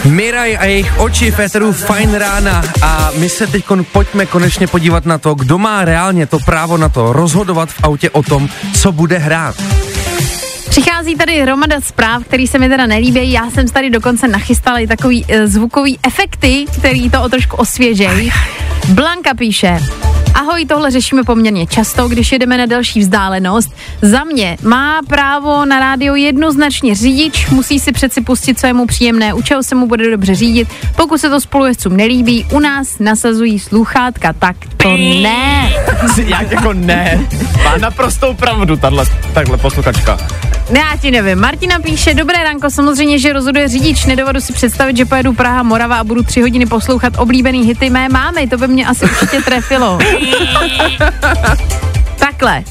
Miraj 0.05 0.57
a 0.57 0.65
jejich 0.65 0.99
oči 0.99 1.31
Féteru 1.31 1.71
Fine 1.71 2.19
rána 2.19 2.63
a 2.81 3.11
my 3.17 3.29
se 3.29 3.47
teď 3.47 3.65
pojďme 3.91 4.25
konečně 4.25 4.67
podívat 4.67 5.05
na 5.05 5.17
to, 5.17 5.33
kdo 5.33 5.57
má 5.57 5.85
reálně 5.85 6.25
to 6.25 6.39
právo 6.39 6.77
na 6.77 6.89
to 6.89 7.13
rozhodovat 7.13 7.69
v 7.69 7.83
autě 7.83 8.09
o 8.09 8.23
tom, 8.23 8.49
co 8.81 8.91
bude 8.91 9.17
hrát. 9.17 9.55
Přichází 10.69 11.15
tady 11.15 11.41
hromada 11.41 11.81
zpráv, 11.81 12.23
který 12.23 12.47
se 12.47 12.59
mi 12.59 12.69
teda 12.69 12.85
nelíbí. 12.85 13.31
Já 13.31 13.49
jsem 13.49 13.67
tady 13.67 13.89
dokonce 13.89 14.27
nachystala 14.27 14.79
i 14.79 14.87
takový 14.87 15.25
e, 15.27 15.47
zvukový 15.47 15.99
efekty, 16.03 16.65
který 16.79 17.09
to 17.09 17.21
o 17.21 17.29
trošku 17.29 17.55
osvěžejí. 17.55 18.31
Blanka 18.89 19.33
píše, 19.33 19.79
Ahoj, 20.35 20.65
tohle 20.65 20.91
řešíme 20.91 21.23
poměrně 21.23 21.67
často, 21.67 22.07
když 22.07 22.31
jedeme 22.31 22.57
na 22.57 22.65
další 22.65 22.99
vzdálenost. 22.99 23.75
Za 24.01 24.23
mě 24.23 24.57
má 24.63 24.99
právo 25.07 25.65
na 25.65 25.79
rádio 25.79 26.15
jednoznačně 26.15 26.95
řidič, 26.95 27.49
musí 27.49 27.79
si 27.79 27.91
přeci 27.91 28.21
pustit, 28.21 28.59
co 28.59 28.67
je 28.67 28.73
mu 28.73 28.85
příjemné, 28.85 29.33
u 29.33 29.41
čeho 29.41 29.63
se 29.63 29.75
mu 29.75 29.87
bude 29.87 30.11
dobře 30.11 30.35
řídit. 30.35 30.67
Pokud 30.95 31.21
se 31.21 31.29
to 31.29 31.41
spolujezdcům 31.41 31.97
nelíbí, 31.97 32.45
u 32.51 32.59
nás 32.59 32.99
nasazují 32.99 33.59
sluchátka, 33.59 34.33
tak 34.33 34.55
to 34.77 34.97
ne. 34.97 35.73
Jak 36.25 36.51
jako 36.51 36.73
ne? 36.73 37.27
Má 37.63 37.77
naprostou 37.77 38.33
pravdu 38.33 38.77
tahle, 38.77 39.05
takhle 39.33 39.57
posluchačka. 39.57 40.17
Já 40.75 40.97
ti 41.01 41.11
nevím. 41.11 41.39
Martina 41.39 41.79
píše, 41.79 42.13
dobré 42.13 42.43
ranko, 42.43 42.69
samozřejmě, 42.69 43.19
že 43.19 43.33
rozhoduje 43.33 43.67
řidič. 43.67 44.05
Nedovedu 44.05 44.41
si 44.41 44.53
představit, 44.53 44.97
že 44.97 45.05
pojedu 45.05 45.33
Praha, 45.33 45.63
Morava 45.63 45.95
a 45.97 46.03
budu 46.03 46.23
tři 46.23 46.41
hodiny 46.41 46.65
poslouchat 46.65 47.13
oblíbený 47.17 47.63
hity 47.63 47.89
mé 47.89 48.09
mámy. 48.09 48.47
To 48.47 48.57
by 48.57 48.67
mě 48.67 48.87
asi 48.87 49.05
určitě 49.05 49.41
trefilo. 49.41 49.99
Takhle. 52.19 52.63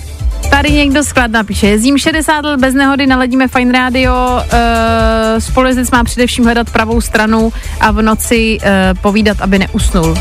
Tady 0.50 0.70
někdo 0.72 1.04
sklad 1.04 1.30
napíše, 1.30 1.66
jezdím 1.66 1.98
60 1.98 2.44
let 2.44 2.60
bez 2.60 2.74
nehody, 2.74 3.06
naladíme 3.06 3.48
Fine 3.48 3.72
Radio, 3.72 4.14
uh, 4.14 4.40
spolujezdec 5.38 5.90
má 5.90 6.04
především 6.04 6.44
hledat 6.44 6.70
pravou 6.70 7.00
stranu 7.00 7.52
a 7.80 7.90
v 7.90 8.02
noci 8.02 8.58
uh, 8.60 8.68
povídat, 9.00 9.40
aby 9.40 9.58
neusnul. 9.58 10.14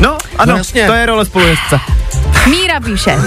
No, 0.00 0.18
ano, 0.38 0.52
No 0.52 0.58
jasně. 0.58 0.86
to 0.86 0.92
je 0.92 1.06
role 1.06 1.24
spolujezdce. 1.24 1.78
Míra 2.46 2.80
píše, 2.80 3.18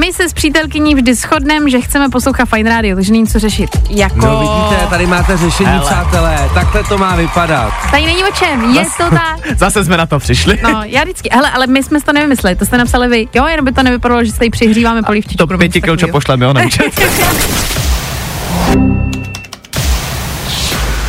my 0.00 0.12
se 0.12 0.28
s 0.28 0.32
přítelkyní 0.32 0.94
vždy 0.94 1.14
shodneme, 1.14 1.70
že 1.70 1.80
chceme 1.80 2.08
poslouchat 2.08 2.48
Fine 2.48 2.70
Radio, 2.70 2.96
takže 2.96 3.12
není 3.12 3.26
co 3.26 3.38
řešit. 3.38 3.70
Jako... 3.90 4.26
No 4.26 4.40
vidíte, 4.40 4.86
tady 4.90 5.06
máte 5.06 5.36
řešení, 5.36 5.68
Hele. 5.68 5.84
přátelé, 5.86 6.50
takhle 6.54 6.84
to 6.84 6.98
má 6.98 7.16
vypadat. 7.16 7.72
Tady 7.90 8.06
není 8.06 8.24
o 8.24 8.32
čem, 8.32 8.74
je 8.74 8.84
to 8.84 9.10
tak. 9.10 9.38
Zase 9.58 9.84
jsme 9.84 9.96
na 9.96 10.06
to 10.06 10.18
přišli. 10.18 10.58
No, 10.62 10.82
já 10.84 11.02
vždycky, 11.02 11.28
hele, 11.32 11.50
ale 11.50 11.66
my 11.66 11.82
jsme 11.82 12.00
si 12.00 12.06
to 12.06 12.12
nevymysleli, 12.12 12.56
to 12.56 12.66
jste 12.66 12.78
napsali 12.78 13.08
vy. 13.08 13.28
Jo, 13.34 13.46
jenom 13.46 13.64
by 13.64 13.72
to 13.72 13.82
nevypadalo, 13.82 14.24
že 14.24 14.32
se 14.32 14.38
tady 14.38 14.50
přihříváme 14.50 15.02
polívčičku. 15.02 15.46
To 15.46 15.52
nebo 15.52 15.58
pěti 15.58 15.82
kilčo 15.82 16.08
pošleme, 16.08 16.46
jo. 16.46 16.54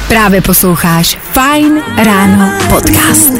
Právě 0.08 0.42
posloucháš 0.42 1.18
Fine 1.34 1.82
Ráno 2.04 2.52
podcast. 2.70 3.34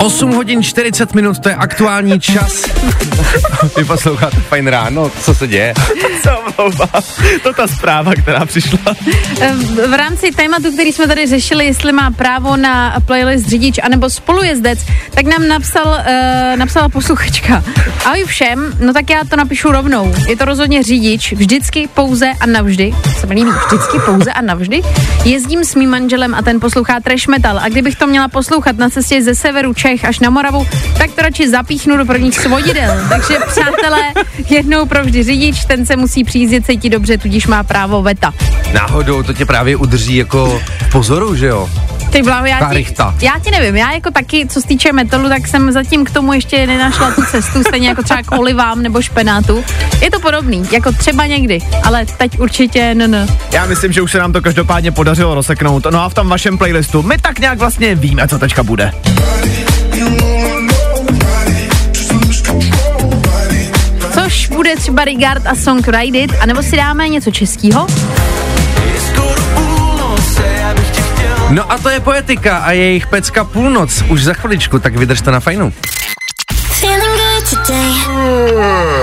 8 0.00 0.32
hodin 0.32 0.62
40 0.62 1.14
minut, 1.14 1.38
to 1.38 1.48
je 1.48 1.54
aktuální 1.54 2.20
čas. 2.20 2.64
Vy 3.76 3.84
posloucháte 3.84 4.36
fajn 4.36 4.66
ráno, 4.66 5.10
co 5.22 5.34
se 5.34 5.48
děje? 5.48 5.74
Omlouvám. 6.58 7.02
To 7.42 7.52
ta 7.52 7.66
zpráva, 7.66 8.14
která 8.14 8.46
přišla. 8.46 8.78
V- 9.88 9.96
rámci 9.96 10.30
tématu, 10.30 10.72
který 10.72 10.92
jsme 10.92 11.06
tady 11.06 11.26
řešili, 11.26 11.66
jestli 11.66 11.92
má 11.92 12.10
právo 12.10 12.56
na 12.56 12.96
playlist 13.06 13.48
řidič 13.48 13.78
anebo 13.82 14.10
spolujezdec, 14.10 14.78
tak 15.14 15.26
nám 15.26 15.48
napsal, 15.48 15.86
uh, 15.86 16.56
napsala 16.56 16.88
posluchačka. 16.88 17.64
Ahoj 18.04 18.24
všem, 18.24 18.72
no 18.80 18.92
tak 18.92 19.10
já 19.10 19.24
to 19.30 19.36
napíšu 19.36 19.70
rovnou. 19.72 20.14
Je 20.28 20.36
to 20.36 20.44
rozhodně 20.44 20.82
řidič, 20.82 21.32
vždycky, 21.32 21.88
pouze 21.94 22.32
a 22.40 22.46
navždy. 22.46 22.94
Se 23.20 23.26
mi 23.26 23.34
líbí, 23.34 23.50
vždycky, 23.66 23.98
pouze 23.98 24.32
a 24.32 24.42
navždy. 24.42 24.82
Jezdím 25.24 25.64
s 25.64 25.74
mým 25.74 25.90
manželem 25.90 26.34
a 26.34 26.42
ten 26.42 26.60
poslouchá 26.60 27.00
trash 27.00 27.26
metal. 27.26 27.58
A 27.58 27.68
kdybych 27.68 27.96
to 27.96 28.06
měla 28.06 28.28
poslouchat 28.28 28.76
na 28.78 28.90
cestě 28.90 29.22
ze 29.30 29.34
severu 29.34 29.74
Čech 29.74 30.04
až 30.04 30.20
na 30.20 30.30
Moravu, 30.30 30.66
tak 30.98 31.10
to 31.10 31.22
radši 31.22 31.48
zapíchnu 31.48 31.96
do 31.96 32.04
prvních 32.06 32.38
svodidel. 32.38 32.96
Takže 33.08 33.38
přátelé, 33.48 34.02
jednou 34.50 34.86
provždy 34.86 35.22
řidič, 35.22 35.64
ten 35.64 35.86
se 35.86 35.96
musí 35.96 36.24
přijízdit 36.24 36.66
cítit 36.66 36.88
dobře, 36.88 37.18
tudíž 37.18 37.46
má 37.46 37.62
právo 37.62 38.02
veta. 38.02 38.34
Náhodou 38.72 39.22
to 39.22 39.32
tě 39.32 39.46
právě 39.46 39.76
udrží 39.76 40.16
jako 40.16 40.62
pozoru, 40.92 41.36
že 41.36 41.46
jo? 41.46 41.70
Ty 42.10 42.22
bláho, 42.22 42.46
já 42.46 42.68
ti, 42.68 42.74
rychta. 42.74 43.14
já 43.22 43.32
ti 43.44 43.50
nevím, 43.50 43.76
já 43.76 43.92
jako 43.92 44.10
taky, 44.10 44.46
co 44.46 44.60
se 44.60 44.66
týče 44.66 44.92
metalu, 44.92 45.28
tak 45.28 45.46
jsem 45.48 45.72
zatím 45.72 46.04
k 46.04 46.10
tomu 46.10 46.32
ještě 46.32 46.66
nenašla 46.66 47.10
tu 47.10 47.22
cestu, 47.22 47.62
stejně 47.62 47.88
jako 47.88 48.02
třeba 48.02 48.22
k 48.22 48.32
olivám 48.38 48.82
nebo 48.82 49.02
špenátu. 49.02 49.64
Je 50.00 50.10
to 50.10 50.20
podobný, 50.20 50.68
jako 50.72 50.92
třeba 50.92 51.26
někdy, 51.26 51.58
ale 51.84 52.06
teď 52.06 52.40
určitě 52.40 52.94
no, 52.94 53.06
no. 53.06 53.26
Já 53.52 53.66
myslím, 53.66 53.92
že 53.92 54.02
už 54.02 54.12
se 54.12 54.18
nám 54.18 54.32
to 54.32 54.40
každopádně 54.42 54.92
podařilo 54.92 55.34
rozseknout. 55.34 55.86
No 55.90 56.00
a 56.02 56.08
v 56.08 56.14
tom 56.14 56.28
vašem 56.28 56.58
playlistu 56.58 57.02
my 57.02 57.18
tak 57.18 57.38
nějak 57.38 57.58
vlastně 57.58 57.94
víme, 57.94 58.28
co 58.28 58.38
teďka 58.38 58.62
bude. 58.62 58.92
Což 64.14 64.48
bude 64.48 64.76
třeba 64.76 65.04
Regard 65.04 65.46
a 65.46 65.54
Song 65.54 65.88
Ride 65.88 66.18
It, 66.18 66.32
anebo 66.40 66.62
si 66.62 66.76
dáme 66.76 67.08
něco 67.08 67.30
českého? 67.30 67.86
No 71.50 71.72
a 71.72 71.78
to 71.78 71.88
je 71.88 72.00
poetika 72.00 72.58
a 72.58 72.72
jejich 72.72 73.06
pecka 73.06 73.44
půlnoc. 73.44 74.02
Už 74.08 74.24
za 74.24 74.34
chviličku, 74.34 74.78
tak 74.78 74.96
vydržte 74.96 75.30
na 75.30 75.40
fajnu. 75.40 75.72
Feeling 76.80 77.02
good 77.02 77.50
today. 77.50 78.99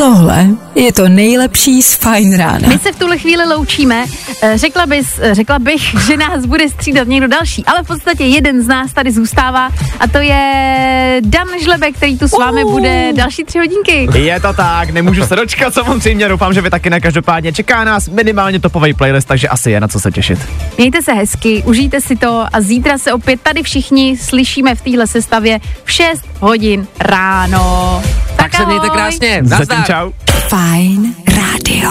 Tohle 0.00 0.46
je 0.74 0.92
to 0.92 1.08
nejlepší 1.08 1.82
z 1.82 1.94
Fine 1.94 2.36
Rána. 2.36 2.68
My 2.68 2.78
se 2.78 2.92
v 2.92 2.98
tuhle 2.98 3.18
chvíli 3.18 3.44
loučíme. 3.46 4.04
Eh, 4.42 4.58
Řekla, 4.58 4.86
bys, 4.86 5.18
eh, 5.22 5.34
řekla 5.34 5.58
bych, 5.58 5.80
že 6.06 6.16
nás 6.16 6.46
bude 6.46 6.68
střídat 6.68 7.08
někdo 7.08 7.28
další, 7.28 7.64
ale 7.64 7.82
v 7.82 7.86
podstatě 7.86 8.24
jeden 8.24 8.62
z 8.62 8.66
nás 8.66 8.92
tady 8.92 9.12
zůstává 9.12 9.70
a 10.00 10.06
to 10.12 10.18
je 10.18 11.20
Dan 11.20 11.48
Žlebek, 11.62 11.96
který 11.96 12.18
tu 12.18 12.28
s 12.28 12.38
vámi 12.38 12.64
bude 12.64 13.12
další 13.12 13.44
tři 13.44 13.58
hodinky. 13.58 14.08
Je 14.18 14.40
to 14.40 14.52
tak, 14.52 14.90
nemůžu 14.90 15.26
se 15.26 15.36
dočkat 15.36 15.74
samozřejmě, 15.74 16.28
doufám, 16.28 16.52
že 16.52 16.60
vy 16.60 16.70
taky 16.70 16.90
ne 16.90 17.00
každopádně. 17.00 17.52
Čeká 17.52 17.84
nás 17.84 18.08
minimálně 18.08 18.60
topový 18.60 18.94
playlist, 18.94 19.28
takže 19.28 19.48
asi 19.48 19.70
je 19.70 19.80
na 19.80 19.88
co 19.88 20.00
se 20.00 20.10
těšit. 20.10 20.38
Mějte 20.76 21.02
se 21.02 21.12
hezky, 21.12 21.62
užijte 21.66 22.00
si 22.00 22.16
to 22.16 22.44
a 22.52 22.60
zítra 22.60 22.98
se 22.98 23.12
opět 23.12 23.40
tady 23.40 23.62
všichni 23.62 24.16
slyšíme 24.16 24.74
v 24.74 24.80
téhle 24.80 25.06
sestavě 25.06 25.60
v 25.84 25.92
6 25.92 26.29
hodin 26.40 26.86
ráno. 27.00 28.02
Tak 28.36 28.54
se 28.56 28.66
mějte 28.66 28.88
krásně. 28.88 29.40
Zatím 29.44 29.84
čau. 29.84 30.10
Fine 30.48 31.08
Radio. 31.36 31.90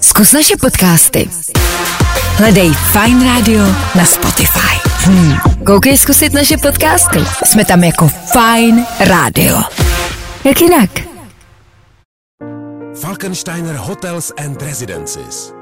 Zkus 0.00 0.32
naše 0.32 0.56
podcasty. 0.60 1.28
Hledej 2.36 2.72
Fine 2.72 3.24
Radio 3.34 3.64
na 3.94 4.04
Spotify. 4.04 4.88
Hmm. 5.04 5.36
Koukej 5.66 5.98
zkusit 5.98 6.32
naše 6.32 6.56
podcasty. 6.56 7.18
Jsme 7.44 7.64
tam 7.64 7.84
jako 7.84 8.08
Fine 8.08 8.86
Radio. 9.00 9.62
Jak 10.44 10.60
jinak? 10.60 10.90
Falkensteiner 13.00 13.76
Hotels 13.76 14.32
and 14.46 14.62
Residences. 14.62 15.61